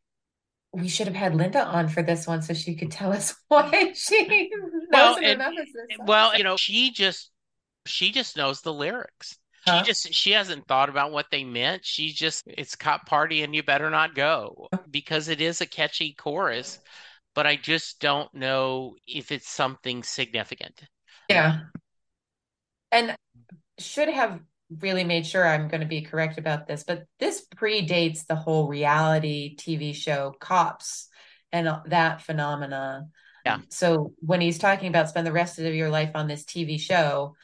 we 0.72 0.88
should 0.88 1.08
have 1.08 1.16
had 1.16 1.36
Linda 1.36 1.64
on 1.64 1.88
for 1.88 2.04
this 2.04 2.28
one 2.28 2.42
so 2.42 2.54
she 2.54 2.76
could 2.76 2.92
tell 2.92 3.12
us 3.12 3.36
why 3.48 3.94
she 3.94 4.52
Well, 4.92 5.20
knows 5.20 5.24
and 5.24 5.44
Well, 6.06 6.38
you 6.38 6.44
know, 6.44 6.58
she 6.58 6.92
just 6.92 7.32
she 7.90 8.12
just 8.12 8.38
knows 8.38 8.62
the 8.62 8.74
lyrics. 8.74 9.38
She 9.66 9.72
Huh? 9.72 9.84
just 9.84 10.14
she 10.14 10.32
hasn't 10.32 10.68
thought 10.68 10.90
about 10.90 11.12
what 11.12 11.28
they 11.32 11.44
meant. 11.44 11.86
She 11.86 12.12
just 12.12 12.44
it's 12.48 12.76
cop 12.76 13.06
party 13.06 13.44
and 13.44 13.54
you 13.54 13.62
better 13.62 13.90
not 13.90 14.16
go 14.16 14.68
because 14.90 15.28
it 15.28 15.42
is 15.42 15.62
a 15.62 15.66
catchy 15.66 16.14
chorus, 16.14 16.80
but 17.36 17.46
I 17.46 17.56
just 17.56 18.00
don't 18.00 18.34
know 18.34 18.96
if 19.08 19.32
it's 19.32 19.50
something 19.50 20.04
significant. 20.04 20.82
Yeah. 21.30 21.60
And 22.92 23.16
should 23.78 24.10
have 24.10 24.40
really 24.82 25.04
made 25.04 25.26
sure 25.26 25.48
I'm 25.48 25.68
going 25.68 25.82
to 25.82 25.88
be 25.88 26.02
correct 26.02 26.38
about 26.38 26.68
this, 26.68 26.84
but 26.84 27.04
this 27.20 27.46
predates 27.56 28.26
the 28.26 28.36
whole 28.36 28.68
reality 28.68 29.56
TV 29.56 29.94
show 29.94 30.36
Cops 30.40 31.08
and 31.52 31.70
that 31.88 32.22
phenomena. 32.22 33.08
Yeah. 33.46 33.60
So 33.70 34.14
when 34.20 34.42
he's 34.42 34.60
talking 34.60 34.90
about 34.90 35.10
spend 35.10 35.26
the 35.26 35.32
rest 35.32 35.60
of 35.60 35.74
your 35.74 35.90
life 35.90 36.12
on 36.16 36.28
this 36.28 36.46
TV 36.46 36.78
show, 36.78 37.36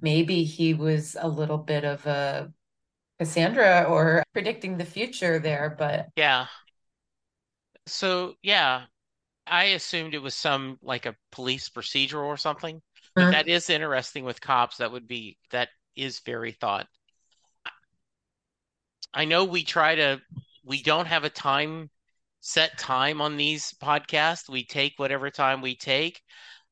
maybe 0.00 0.44
he 0.44 0.74
was 0.74 1.16
a 1.20 1.28
little 1.28 1.58
bit 1.58 1.84
of 1.84 2.06
a 2.06 2.52
Cassandra 3.20 3.84
or 3.88 4.24
predicting 4.34 4.78
the 4.78 4.84
future 4.86 5.38
there, 5.38 5.74
but 5.78 6.08
Yeah. 6.16 6.46
So, 7.86 8.36
yeah, 8.42 8.86
I 9.46 9.64
assumed 9.66 10.14
it 10.14 10.20
was 10.20 10.34
some 10.36 10.78
like 10.82 11.06
a 11.06 11.16
police 11.32 11.68
procedural 11.70 12.26
or 12.26 12.36
something. 12.38 12.82
But 13.18 13.30
Mhm. 13.30 13.32
that 13.32 13.48
is 13.48 13.70
interesting 13.70 14.24
with 14.24 14.40
cops. 14.40 14.78
That 14.78 14.92
would 14.92 15.08
be 15.08 15.38
that 15.50 15.70
is 15.96 16.20
very 16.20 16.52
thought. 16.52 16.88
I 19.14 19.24
know 19.24 19.44
we 19.44 19.64
try 19.64 19.94
to, 19.94 20.20
we 20.64 20.82
don't 20.82 21.06
have 21.06 21.24
a 21.24 21.30
time 21.30 21.90
set 22.40 22.78
time 22.78 23.20
on 23.20 23.36
these 23.36 23.72
podcasts. 23.82 24.48
We 24.48 24.64
take 24.64 24.94
whatever 24.98 25.30
time 25.30 25.60
we 25.62 25.76
take. 25.76 26.20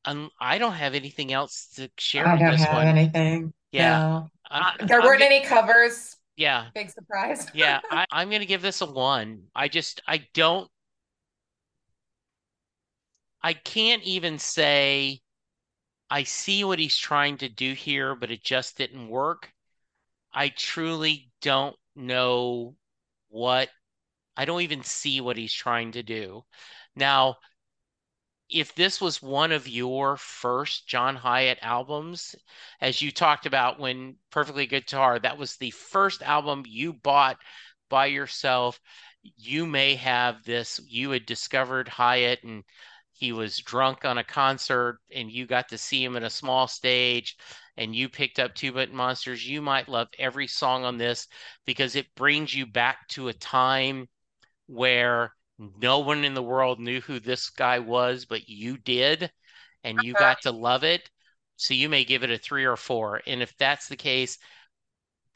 And 0.05 0.29
I 0.39 0.57
don't 0.57 0.73
have 0.73 0.95
anything 0.95 1.31
else 1.31 1.67
to 1.75 1.89
share 1.97 2.27
I 2.27 2.37
don't 2.37 2.51
this 2.51 2.63
have 2.63 2.73
one. 2.73 2.87
anything. 2.87 3.53
Yeah. 3.71 3.99
No. 3.99 4.29
I, 4.49 4.75
There 4.85 4.99
I'm 4.99 5.05
weren't 5.05 5.19
go- 5.19 5.25
any 5.25 5.45
covers. 5.45 6.15
yeah. 6.37 6.67
Big 6.73 6.89
surprise. 6.89 7.47
Yeah. 7.53 7.79
I, 7.91 8.05
I'm 8.11 8.29
going 8.29 8.41
to 8.41 8.47
give 8.47 8.61
this 8.61 8.81
a 8.81 8.85
one. 8.85 9.43
I 9.55 9.67
just, 9.67 10.01
I 10.07 10.25
don't, 10.33 10.69
I 13.43 13.53
can't 13.53 14.03
even 14.03 14.37
say 14.39 15.19
I 16.09 16.23
see 16.23 16.63
what 16.63 16.79
he's 16.79 16.97
trying 16.97 17.37
to 17.37 17.49
do 17.49 17.73
here, 17.73 18.15
but 18.15 18.31
it 18.31 18.43
just 18.43 18.77
didn't 18.77 19.07
work. 19.07 19.51
I 20.33 20.49
truly 20.49 21.31
don't 21.41 21.75
know 21.95 22.75
what, 23.29 23.69
I 24.37 24.45
don't 24.45 24.61
even 24.61 24.83
see 24.83 25.21
what 25.21 25.37
he's 25.37 25.53
trying 25.53 25.93
to 25.93 26.03
do. 26.03 26.43
Now, 26.95 27.37
if 28.51 28.75
this 28.75 28.99
was 28.99 29.21
one 29.21 29.51
of 29.53 29.67
your 29.67 30.17
first 30.17 30.87
John 30.87 31.15
Hiatt 31.15 31.59
albums, 31.61 32.35
as 32.81 33.01
you 33.01 33.11
talked 33.11 33.45
about 33.45 33.79
when 33.79 34.17
Perfectly 34.29 34.65
Good 34.65 34.85
Guitar, 34.85 35.19
that 35.19 35.37
was 35.37 35.55
the 35.55 35.71
first 35.71 36.21
album 36.21 36.63
you 36.67 36.91
bought 36.93 37.37
by 37.89 38.07
yourself. 38.07 38.79
You 39.37 39.65
may 39.65 39.95
have 39.95 40.43
this, 40.43 40.81
you 40.85 41.11
had 41.11 41.25
discovered 41.25 41.87
Hyatt 41.87 42.43
and 42.43 42.63
he 43.13 43.31
was 43.31 43.57
drunk 43.57 44.03
on 44.03 44.17
a 44.17 44.23
concert 44.23 44.99
and 45.13 45.31
you 45.31 45.45
got 45.45 45.69
to 45.69 45.77
see 45.77 46.03
him 46.03 46.15
in 46.17 46.23
a 46.23 46.29
small 46.29 46.67
stage 46.67 47.37
and 47.77 47.95
you 47.95 48.09
picked 48.09 48.39
up 48.39 48.53
Two 48.53 48.73
Bit 48.73 48.93
Monsters. 48.93 49.47
You 49.47 49.61
might 49.61 49.87
love 49.87 50.09
every 50.19 50.47
song 50.47 50.83
on 50.83 50.97
this 50.97 51.27
because 51.65 51.95
it 51.95 52.13
brings 52.15 52.53
you 52.53 52.65
back 52.65 53.07
to 53.09 53.29
a 53.29 53.33
time 53.33 54.09
where 54.67 55.33
no 55.79 55.99
one 55.99 56.25
in 56.25 56.33
the 56.33 56.43
world 56.43 56.79
knew 56.79 57.01
who 57.01 57.19
this 57.19 57.49
guy 57.49 57.79
was, 57.79 58.25
but 58.25 58.49
you 58.49 58.77
did, 58.77 59.31
and 59.83 59.99
you 60.03 60.13
got 60.13 60.41
to 60.41 60.51
love 60.51 60.83
it. 60.83 61.09
So 61.57 61.73
you 61.73 61.89
may 61.89 62.03
give 62.03 62.23
it 62.23 62.31
a 62.31 62.37
three 62.37 62.65
or 62.65 62.75
four. 62.75 63.21
And 63.27 63.41
if 63.41 63.55
that's 63.57 63.87
the 63.87 63.95
case, 63.95 64.39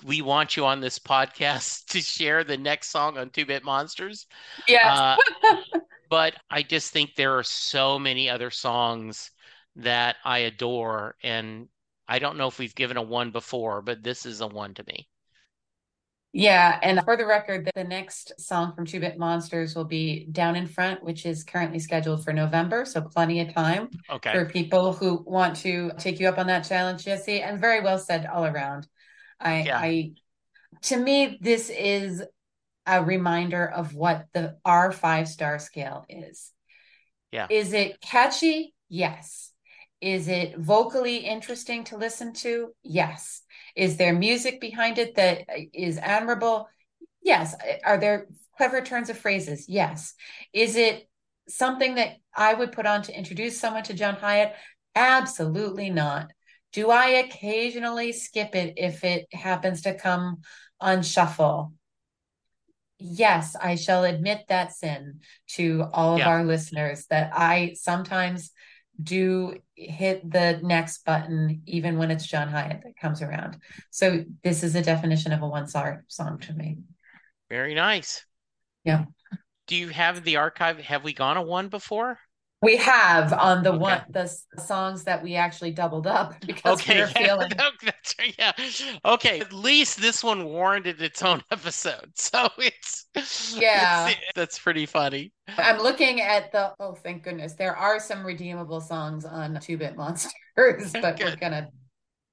we 0.04 0.22
want 0.22 0.58
you 0.58 0.66
on 0.66 0.82
this 0.82 0.98
podcast 0.98 1.86
to 1.90 2.02
share 2.02 2.44
the 2.44 2.58
next 2.58 2.90
song 2.90 3.18
on 3.18 3.30
Two 3.30 3.46
Bit 3.46 3.64
Monsters. 3.64 4.26
Yeah. 4.68 5.18
Uh, 5.54 5.58
but 6.10 6.36
I 6.50 6.64
just 6.64 6.92
think 6.92 7.16
there 7.16 7.38
are 7.38 7.44
so 7.44 8.00
many 8.00 8.30
other 8.30 8.50
songs 8.50 9.30
that 9.76 10.16
I 10.24 10.40
adore. 10.40 11.16
And 11.22 11.68
I 12.08 12.20
don't 12.20 12.38
know 12.38 12.48
if 12.48 12.58
we've 12.58 12.76
given 12.76 12.98
a 12.98 13.02
one 13.02 13.32
before, 13.32 13.82
but 13.82 14.04
this 14.04 14.26
is 14.26 14.42
a 14.42 14.48
one 14.48 14.74
to 14.76 14.84
me. 14.88 15.08
Yeah, 16.38 16.78
and 16.84 17.02
for 17.06 17.16
the 17.16 17.26
record, 17.26 17.72
the 17.74 17.86
next 17.86 18.34
song 18.42 18.76
from 18.76 18.86
Two 18.86 19.00
Bit 19.00 19.18
Monsters 19.18 19.74
will 19.74 19.86
be 19.86 20.28
Down 20.30 20.58
in 20.58 20.68
Front, 20.68 21.02
which 21.02 21.26
is 21.26 21.46
currently 21.46 21.80
scheduled 21.80 22.26
for 22.26 22.34
November, 22.34 22.84
so 22.84 23.00
plenty 23.00 23.40
of 23.40 23.54
time 23.54 23.90
Okay. 24.10 24.34
for 24.34 24.46
people 24.46 24.92
who 24.92 25.24
want 25.26 25.56
to 25.58 25.92
take 25.98 26.20
you 26.20 26.28
up 26.28 26.38
on 26.38 26.48
that 26.48 26.68
challenge, 26.68 27.06
Jesse. 27.06 27.42
And 27.42 27.62
very 27.62 27.80
well 27.80 27.98
said 27.98 28.26
all 28.26 28.44
around. 28.46 28.86
I, 29.40 29.62
Yeah. 29.62 29.80
I, 29.80 30.12
to 30.82 30.98
me, 30.98 31.38
this 31.40 31.70
is 31.70 32.22
a 32.86 33.02
reminder 33.02 33.66
of 33.66 33.96
what 33.96 34.26
the 34.34 34.58
R 34.66 34.92
five 34.92 35.30
star 35.30 35.58
scale 35.58 36.06
is. 36.10 36.52
Yeah. 37.32 37.48
Is 37.50 37.72
it 37.72 38.02
catchy? 38.02 38.74
Yes. 38.90 39.54
Is 40.06 40.28
it 40.28 40.56
vocally 40.56 41.18
interesting 41.18 41.84
to 41.86 41.98
listen 41.98 42.32
to? 42.34 42.76
Yes. 42.84 43.42
Is 43.76 43.98
there 43.98 44.14
music 44.14 44.62
behind 44.62 45.00
it 45.00 45.16
that 45.16 45.46
uh, 45.50 45.62
is 45.74 45.98
admirable? 45.98 46.70
Yes. 47.24 47.56
Uh, 47.56 47.78
are 47.84 47.98
there 47.98 48.28
clever 48.56 48.82
turns 48.82 49.10
of 49.10 49.18
phrases? 49.18 49.68
Yes. 49.68 50.14
Is 50.54 50.76
it 50.76 51.10
something 51.50 51.96
that 51.96 52.18
I 52.38 52.54
would 52.54 52.72
put 52.72 52.86
on 52.86 53.02
to 53.02 53.18
introduce 53.18 53.60
someone 53.60 53.82
to 53.86 53.96
John 53.96 54.14
Hiatt? 54.16 54.54
Absolutely 54.94 55.90
not. 55.90 56.30
Do 56.72 56.92
I 56.92 57.08
occasionally 57.08 58.12
skip 58.12 58.54
it 58.54 58.76
if 58.78 59.04
it 59.04 59.26
happens 59.34 59.82
to 59.82 59.96
come 59.96 60.42
on 60.80 61.02
shuffle? 61.02 61.74
Yes, 63.00 63.56
I 63.60 63.74
shall 63.74 64.04
admit 64.04 64.42
that 64.50 64.72
sin 64.72 65.22
to 65.56 65.86
all 65.94 66.14
of 66.14 66.20
Yeah. 66.20 66.30
our 66.30 66.44
listeners 66.46 67.08
that 67.08 67.32
I 67.34 67.74
sometimes 67.74 68.52
do 69.02 69.56
hit 69.76 70.30
the 70.30 70.60
next 70.64 71.04
button 71.06 71.62
even 71.66 71.98
when 71.98 72.12
it's 72.12 72.26
John 72.26 72.48
Hiatt 72.48 72.84
that 72.84 72.98
comes 73.00 73.22
around. 73.22 73.58
So 73.92 74.24
this 74.44 74.64
is 74.64 74.76
a 74.76 74.82
definition 74.82 75.32
of 75.32 75.42
a 75.42 75.48
one 75.48 75.68
star 75.68 76.04
song 76.08 76.40
to 76.40 76.54
me. 76.54 76.78
Very 77.50 77.76
nice. 77.76 78.26
Yeah. 78.84 79.06
Do 79.68 79.76
you 79.76 79.90
have 79.90 80.24
the 80.24 80.38
archive? 80.38 80.80
Have 80.80 81.04
we 81.04 81.14
gone 81.14 81.38
a 81.38 81.42
one 81.42 81.70
before? 81.70 82.20
We 82.62 82.78
have 82.78 83.32
on 83.34 83.64
the 83.64 83.74
Okay. 83.74 83.80
one 83.80 84.02
the 84.10 84.28
songs 84.58 85.04
that 85.04 85.22
we 85.22 85.36
actually 85.36 85.72
doubled 85.72 86.08
up 86.08 86.34
because 86.46 86.88
we 86.88 86.96
Okay, 86.96 87.00
were 87.00 87.08
yeah, 87.20 87.28
feeling 87.28 87.50
no, 87.58 87.70
yeah. 88.40 88.52
Okay, 89.06 89.40
at 89.40 89.54
least 89.54 90.02
this 90.02 90.24
one 90.24 90.46
warranted 90.46 91.02
its 91.02 91.22
own 91.22 91.44
episode. 91.52 92.12
So 92.16 92.50
it's 92.58 93.06
Yeah. 93.56 94.08
it's- 94.10 94.24
that's 94.36 94.58
pretty 94.60 94.86
funny. 94.86 95.32
I'm 95.58 95.78
looking 95.80 96.22
at 96.22 96.52
the 96.52 96.74
oh 96.80 96.96
thank 96.96 97.24
goodness. 97.24 97.54
There 97.54 97.76
are 97.76 98.00
some 98.00 98.26
redeemable 98.26 98.82
songs 98.82 99.26
on 99.26 99.60
Two 99.60 99.78
Bit 99.78 99.96
Monsters, 99.96 100.32
but 101.02 101.20
we're 101.20 101.36
gonna 101.36 101.70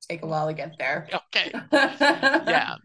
take 0.08 0.22
a 0.22 0.26
while 0.26 0.48
to 0.48 0.54
get 0.54 0.78
there. 0.78 1.08
Okay. 1.12 1.52
Yeah. 2.44 2.76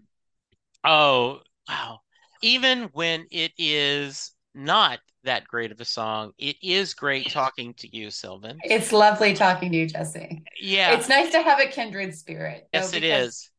Oh, 0.83 1.41
wow. 1.67 1.99
Even 2.41 2.83
when 2.93 3.25
it 3.31 3.51
is 3.57 4.31
not 4.53 4.99
that 5.27 5.47
great 5.47 5.71
of 5.71 5.79
a 5.79 5.85
song, 5.85 6.31
it 6.37 6.55
is 6.61 6.93
great 6.93 7.29
talking 7.29 7.73
to 7.75 7.95
you, 7.95 8.09
Sylvan. 8.09 8.59
It's 8.63 8.91
lovely 8.91 9.33
talking 9.33 9.71
to 9.71 9.77
you, 9.77 9.87
Jesse. 9.87 10.41
Yeah. 10.59 10.93
It's 10.93 11.09
nice 11.09 11.31
to 11.33 11.41
have 11.41 11.59
a 11.59 11.67
kindred 11.67 12.15
spirit. 12.15 12.67
Yes, 12.73 12.93
it 12.93 13.01
because. 13.01 13.49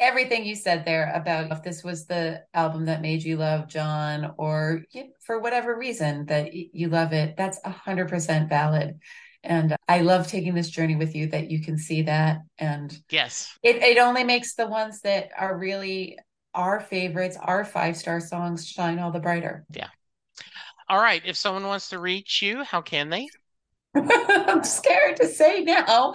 Everything 0.00 0.44
you 0.44 0.54
said 0.54 0.84
there 0.84 1.12
about 1.12 1.50
if 1.50 1.64
this 1.64 1.82
was 1.82 2.06
the 2.06 2.44
album 2.54 2.84
that 2.84 3.02
made 3.02 3.24
you 3.24 3.36
love 3.36 3.66
John, 3.66 4.32
or 4.38 4.84
you, 4.92 5.08
for 5.26 5.40
whatever 5.40 5.76
reason 5.76 6.26
that 6.26 6.54
you 6.54 6.88
love 6.88 7.12
it, 7.12 7.36
that's 7.36 7.58
a 7.64 7.70
hundred 7.70 8.08
percent 8.08 8.48
valid. 8.48 9.00
And 9.42 9.74
I 9.88 10.02
love 10.02 10.28
taking 10.28 10.54
this 10.54 10.70
journey 10.70 10.94
with 10.94 11.16
you 11.16 11.28
that 11.30 11.50
you 11.50 11.62
can 11.62 11.78
see 11.78 12.02
that. 12.02 12.42
And 12.58 12.96
Yes. 13.10 13.56
it, 13.64 13.76
it 13.76 13.98
only 13.98 14.22
makes 14.22 14.54
the 14.54 14.68
ones 14.68 15.00
that 15.00 15.30
are 15.36 15.58
really 15.58 16.18
our 16.54 16.78
favorites, 16.78 17.36
our 17.40 17.64
five 17.64 17.96
star 17.96 18.20
songs 18.20 18.68
shine 18.68 19.00
all 19.00 19.10
the 19.10 19.20
brighter. 19.20 19.64
All 20.88 20.98
right. 20.98 21.22
If 21.24 21.36
someone 21.36 21.66
wants 21.66 21.90
to 21.90 21.98
reach 21.98 22.40
you, 22.40 22.64
how 22.64 22.80
can 22.80 23.10
they? 23.10 23.28
I'm 23.94 24.64
scared 24.64 25.16
to 25.16 25.26
say 25.26 25.62
now. 25.62 26.14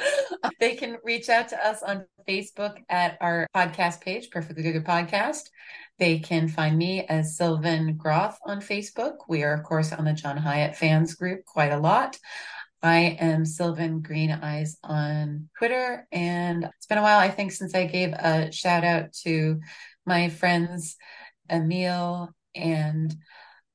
They 0.60 0.76
can 0.76 0.98
reach 1.04 1.30
out 1.30 1.50
to 1.50 1.68
us 1.68 1.84
on 1.84 2.06
Facebook 2.28 2.78
at 2.90 3.18
our 3.22 3.48
podcast 3.56 4.02
page, 4.02 4.30
Perfectly 4.32 4.64
Good 4.64 4.86
Podcast. 4.86 5.50
They 6.00 6.20
can 6.20 6.48
find 6.48 6.76
me 6.78 7.06
as 7.06 7.38
Sylvan 7.38 7.98
Groth 7.98 8.38
on 8.46 8.62
Facebook. 8.62 9.18
We 9.28 9.44
are, 9.44 9.54
of 9.54 9.64
course, 9.64 9.94
on 9.94 10.06
the 10.06 10.14
John 10.14 10.38
Hiatt 10.38 10.76
fans 10.76 11.14
group 11.14 11.46
quite 11.46 11.72
a 11.72 11.78
lot. 11.78 12.18
I 12.82 13.18
am 13.20 13.46
Sylvan 13.46 14.02
Green 14.02 14.32
Eyes 14.32 14.78
on 14.84 15.50
Twitter. 15.58 16.08
And 16.12 16.66
it's 16.78 16.88
been 16.88 16.98
a 16.98 17.04
while, 17.04 17.20
I 17.20 17.30
think, 17.30 17.52
since 17.52 17.76
I 17.76 17.86
gave 17.86 18.12
a 18.14 18.52
shout 18.52 18.84
out 18.84 19.14
to 19.24 19.60
my 20.06 20.30
friends 20.30 20.98
Emil 21.50 22.30
and 22.56 23.16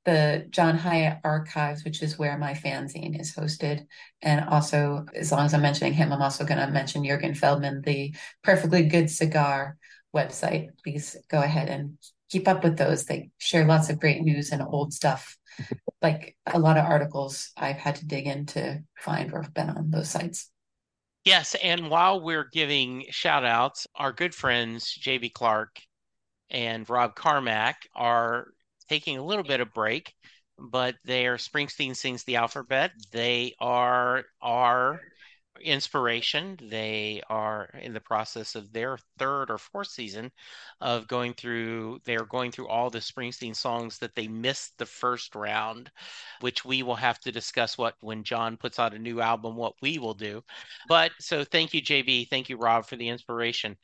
the 0.09 0.47
John 0.49 0.79
Hiatt 0.79 1.21
Archives, 1.23 1.85
which 1.85 2.03
is 2.03 2.19
where 2.19 2.39
my 2.39 2.55
fanzine 2.55 3.21
is 3.21 3.35
hosted. 3.35 3.85
And 4.23 4.43
also, 4.49 5.05
as 5.15 5.31
long 5.31 5.45
as 5.45 5.53
I'm 5.53 5.61
mentioning 5.61 5.93
him, 5.93 6.15
I'm 6.15 6.23
also 6.23 6.47
going 6.47 6.59
to 6.59 6.73
mention 6.73 7.05
Jurgen 7.05 7.35
Feldman, 7.35 7.83
the 7.83 8.15
Perfectly 8.43 8.85
Good 8.85 9.11
Guitar 9.11 9.77
website. 10.17 10.69
Please 10.83 11.15
go 11.29 11.43
ahead 11.43 11.69
and 11.69 11.99
keep 12.31 12.49
up 12.49 12.65
with 12.65 12.79
those. 12.79 13.05
They 13.05 13.29
share 13.37 13.67
lots 13.67 13.91
of 13.91 14.01
great 14.01 14.23
news 14.23 14.51
and 14.51 14.63
old 14.63 14.95
stuff. 14.95 15.37
Like 16.01 16.37
a 16.47 16.61
lot 16.61 16.77
of 16.77 16.85
articles 16.85 17.51
I've 17.57 17.79
had 17.79 17.97
to 17.97 18.07
dig 18.07 18.29
in 18.29 18.47
to 18.47 18.85
find 18.97 19.33
or 19.33 19.43
have 19.43 19.53
been 19.53 19.69
on 19.69 19.91
those 19.91 20.09
sites. 20.09 20.49
Yes, 21.25 21.57
and 21.61 21.91
while 21.91 22.21
we're 22.21 22.49
giving 22.53 23.07
shout 23.11 23.45
outs, 23.45 23.89
our 23.97 24.13
good 24.13 24.33
friends 24.33 24.97
JB 25.03 25.33
Clark 25.33 25.81
and 26.51 26.89
Rob 26.89 27.17
Carmack 27.17 27.89
are 27.97 28.53
taking 28.89 29.19
a 29.19 29.25
little 29.25 29.45
bit 29.45 29.61
of 29.61 29.73
break, 29.73 30.15
but 30.59 30.97
they 31.05 31.27
are 31.27 31.37
Springsteen 31.37 31.95
sings 31.95 32.25
the 32.25 32.37
alphabet. 32.37 32.93
They 33.13 33.55
are 33.61 34.25
our 34.43 35.01
inspiration. 35.61 36.59
They 36.63 37.23
are 37.29 37.69
in 37.81 37.93
the 37.93 38.01
process 38.01 38.55
of 38.55 38.73
their 38.73 38.99
third 39.19 39.51
or 39.51 39.59
fourth 39.59 39.89
season 39.89 40.31
of 40.81 41.09
going 41.09 41.35
through, 41.35 42.01
they 42.05 42.17
are 42.17 42.25
going 42.25 42.51
through 42.51 42.69
all 42.69 42.91
the 42.91 42.99
Springsteen 42.99 43.55
songs 43.55 43.99
that 43.99 44.15
they 44.15 44.29
missed 44.29 44.77
the 44.79 44.87
first 44.87 45.35
round, 45.35 45.91
which 46.41 46.65
we 46.65 46.83
will 46.83 46.97
have 46.97 47.19
to 47.21 47.33
discuss 47.33 47.77
what 47.77 47.95
when 48.01 48.25
John 48.25 48.57
puts 48.57 48.79
out 48.79 48.95
a 48.95 48.99
new 48.99 49.21
album, 49.21 49.57
what 49.57 49.75
we 49.83 49.99
will 49.99 50.15
do. 50.15 50.43
But 50.89 51.13
so 51.21 51.45
thank 51.45 51.75
you, 51.75 51.83
JB. 51.83 52.29
Thank 52.29 52.49
you, 52.49 52.57
Rob, 52.57 52.87
for 52.87 52.97
the 52.97 53.09
inspiration. 53.09 53.77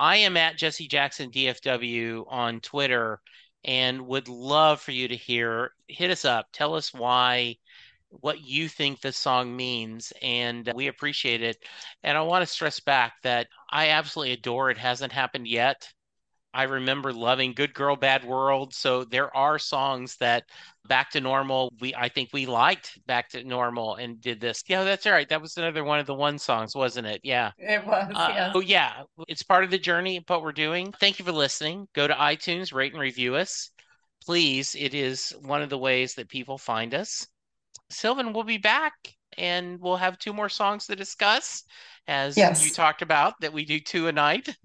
I 0.00 0.16
am 0.18 0.36
at 0.36 0.56
Jesse 0.56 0.86
Jackson 0.86 1.30
DFW 1.30 2.24
on 2.28 2.60
Twitter 2.60 3.20
and 3.68 4.06
would 4.06 4.28
love 4.28 4.80
for 4.80 4.92
you 4.92 5.06
to 5.08 5.14
hear. 5.14 5.72
Hit 5.88 6.10
us 6.10 6.24
up. 6.24 6.46
Tell 6.52 6.74
us 6.74 6.94
why, 6.94 7.56
what 8.08 8.40
you 8.40 8.66
think 8.66 9.02
this 9.02 9.18
song 9.18 9.54
means, 9.54 10.10
and 10.22 10.72
we 10.74 10.86
appreciate 10.86 11.42
it. 11.42 11.58
And 12.02 12.16
I 12.16 12.22
want 12.22 12.42
to 12.42 12.46
stress 12.46 12.80
back 12.80 13.16
that 13.24 13.46
I 13.70 13.90
absolutely 13.90 14.32
adore 14.32 14.70
it. 14.70 14.78
Hasn't 14.78 15.12
happened 15.12 15.46
yet. 15.46 15.86
I 16.54 16.62
remember 16.62 17.12
loving 17.12 17.52
Good 17.52 17.74
Girl 17.74 17.94
Bad 17.94 18.24
World. 18.24 18.72
So 18.72 19.04
there 19.04 19.36
are 19.36 19.58
songs 19.58 20.16
that 20.16 20.44
Back 20.88 21.10
to 21.10 21.20
Normal, 21.20 21.72
we 21.80 21.94
I 21.94 22.08
think 22.08 22.30
we 22.32 22.46
liked 22.46 22.98
Back 23.06 23.28
to 23.30 23.44
Normal 23.44 23.96
and 23.96 24.20
did 24.20 24.40
this. 24.40 24.62
Yeah, 24.66 24.84
that's 24.84 25.06
all 25.06 25.12
right. 25.12 25.28
That 25.28 25.42
was 25.42 25.56
another 25.56 25.84
one 25.84 26.00
of 26.00 26.06
the 26.06 26.14
one 26.14 26.38
songs, 26.38 26.74
wasn't 26.74 27.06
it? 27.06 27.20
Yeah. 27.22 27.52
It 27.58 27.86
was. 27.86 28.10
Uh, 28.14 28.32
yeah. 28.34 28.52
Oh 28.54 28.60
yeah. 28.60 29.02
It's 29.28 29.42
part 29.42 29.64
of 29.64 29.70
the 29.70 29.78
journey, 29.78 30.24
what 30.26 30.42
we're 30.42 30.52
doing. 30.52 30.92
Thank 30.98 31.18
you 31.18 31.24
for 31.24 31.32
listening. 31.32 31.86
Go 31.94 32.06
to 32.06 32.14
iTunes, 32.14 32.72
rate 32.72 32.92
and 32.92 33.00
review 33.00 33.36
us. 33.36 33.70
Please. 34.24 34.74
It 34.74 34.94
is 34.94 35.34
one 35.42 35.62
of 35.62 35.70
the 35.70 35.78
ways 35.78 36.14
that 36.14 36.28
people 36.28 36.58
find 36.58 36.94
us. 36.94 37.26
Sylvan 37.90 38.32
will 38.32 38.44
be 38.44 38.58
back 38.58 38.92
and 39.36 39.80
we'll 39.80 39.96
have 39.96 40.18
two 40.18 40.32
more 40.32 40.48
songs 40.48 40.86
to 40.86 40.96
discuss 40.96 41.64
as 42.06 42.36
yes. 42.36 42.64
you 42.64 42.70
talked 42.70 43.02
about 43.02 43.34
that 43.40 43.52
we 43.52 43.64
do 43.64 43.78
two 43.78 44.08
a 44.08 44.12
night. 44.12 44.56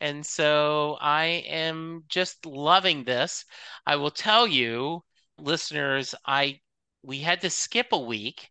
And 0.00 0.24
so 0.24 0.96
I 1.00 1.44
am 1.46 2.04
just 2.08 2.44
loving 2.46 3.04
this. 3.04 3.44
I 3.86 3.96
will 3.96 4.10
tell 4.10 4.46
you, 4.46 5.02
listeners, 5.38 6.14
I 6.26 6.60
we 7.02 7.18
had 7.18 7.42
to 7.42 7.50
skip 7.50 7.88
a 7.92 7.98
week 7.98 8.50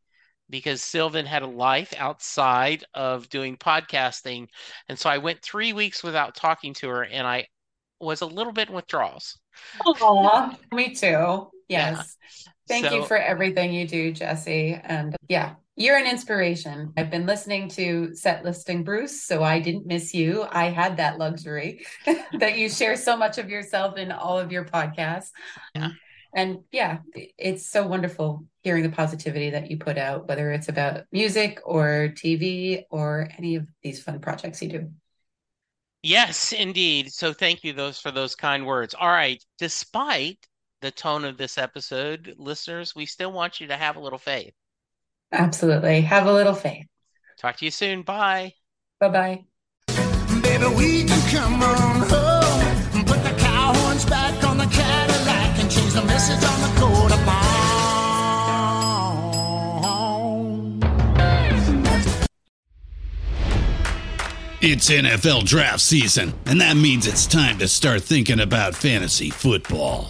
because 0.49 0.81
Sylvan 0.81 1.25
had 1.25 1.41
a 1.41 1.47
life 1.47 1.93
outside 1.97 2.83
of 2.93 3.29
doing 3.29 3.57
podcasting. 3.57 4.47
And 4.87 4.99
so 4.99 5.09
I 5.09 5.17
went 5.17 5.41
three 5.41 5.73
weeks 5.73 6.03
without 6.03 6.35
talking 6.35 6.73
to 6.75 6.89
her 6.89 7.03
and 7.03 7.25
I 7.25 7.47
was 7.99 8.21
a 8.21 8.25
little 8.25 8.53
bit 8.53 8.69
in 8.69 8.75
withdrawals. 8.75 9.39
Aw, 9.85 10.55
me 10.71 10.93
too. 10.93 11.49
Yes. 11.69 12.17
Yeah. 12.45 12.51
Thank 12.67 12.85
so, 12.85 12.95
you 12.95 13.05
for 13.05 13.17
everything 13.17 13.73
you 13.73 13.87
do, 13.87 14.11
Jesse. 14.11 14.79
And 14.83 15.15
yeah, 15.27 15.55
you're 15.75 15.97
an 15.97 16.05
inspiration. 16.05 16.93
I've 16.97 17.09
been 17.09 17.25
listening 17.25 17.67
to 17.69 18.13
Set 18.13 18.43
Listing 18.43 18.83
Bruce, 18.83 19.23
so 19.23 19.43
I 19.43 19.59
didn't 19.59 19.87
miss 19.87 20.13
you. 20.13 20.45
I 20.51 20.65
had 20.65 20.97
that 20.97 21.17
luxury 21.17 21.85
that 22.39 22.57
you 22.57 22.69
share 22.69 22.95
so 22.95 23.17
much 23.17 23.37
of 23.37 23.49
yourself 23.49 23.97
in 23.97 24.11
all 24.11 24.37
of 24.37 24.51
your 24.51 24.65
podcasts. 24.65 25.31
Yeah. 25.73 25.89
And 26.33 26.59
yeah, 26.71 26.99
it's 27.13 27.69
so 27.69 27.85
wonderful 27.85 28.45
hearing 28.63 28.83
the 28.83 28.89
positivity 28.89 29.51
that 29.51 29.69
you 29.69 29.77
put 29.77 29.97
out, 29.97 30.27
whether 30.27 30.51
it's 30.51 30.69
about 30.69 31.03
music 31.11 31.59
or 31.63 32.11
TV 32.15 32.83
or 32.89 33.29
any 33.37 33.55
of 33.55 33.67
these 33.83 34.01
fun 34.01 34.19
projects 34.19 34.61
you 34.61 34.69
do. 34.69 34.91
Yes, 36.01 36.51
indeed. 36.51 37.13
So 37.13 37.33
thank 37.33 37.63
you 37.63 37.73
those 37.73 37.99
for 37.99 38.11
those 38.11 38.35
kind 38.35 38.65
words. 38.65 38.93
All 38.93 39.09
right. 39.09 39.43
Despite 39.59 40.39
the 40.81 40.91
tone 40.91 41.23
of 41.23 41.37
this 41.37 41.57
episode, 41.57 42.35
listeners, 42.37 42.93
we 42.95 43.05
still 43.05 43.31
want 43.31 43.61
you 43.61 43.67
to 43.67 43.77
have 43.77 43.95
a 43.95 43.99
little 43.99 44.19
faith. 44.19 44.53
Absolutely. 45.31 46.01
Have 46.01 46.25
a 46.25 46.33
little 46.33 46.53
faith. 46.53 46.85
Talk 47.37 47.57
to 47.57 47.65
you 47.65 47.71
soon. 47.71 48.01
Bye. 48.01 48.53
Bye 48.99 49.09
bye. 49.09 49.43
Baby, 50.41 50.65
we 50.75 51.03
can 51.05 51.31
come 51.31 51.63
on 51.63 52.09
home. 52.09 53.05
Put 53.05 53.23
the 53.23 53.35
cow 53.39 53.73
horns 53.73 54.05
back 54.05 54.43
on 54.43 54.57
the 54.57 54.65
Cadillac 54.65 55.02
message 56.01 56.43
on 56.43 56.61
the 56.61 56.79
of 57.13 57.23
It's 64.65 64.89
NFL 64.89 65.43
draft 65.43 65.81
season, 65.81 66.33
and 66.45 66.61
that 66.61 66.77
means 66.77 67.05
it's 67.05 67.27
time 67.27 67.59
to 67.59 67.67
start 67.67 68.01
thinking 68.01 68.39
about 68.39 68.75
fantasy 68.75 69.29
football. 69.29 70.09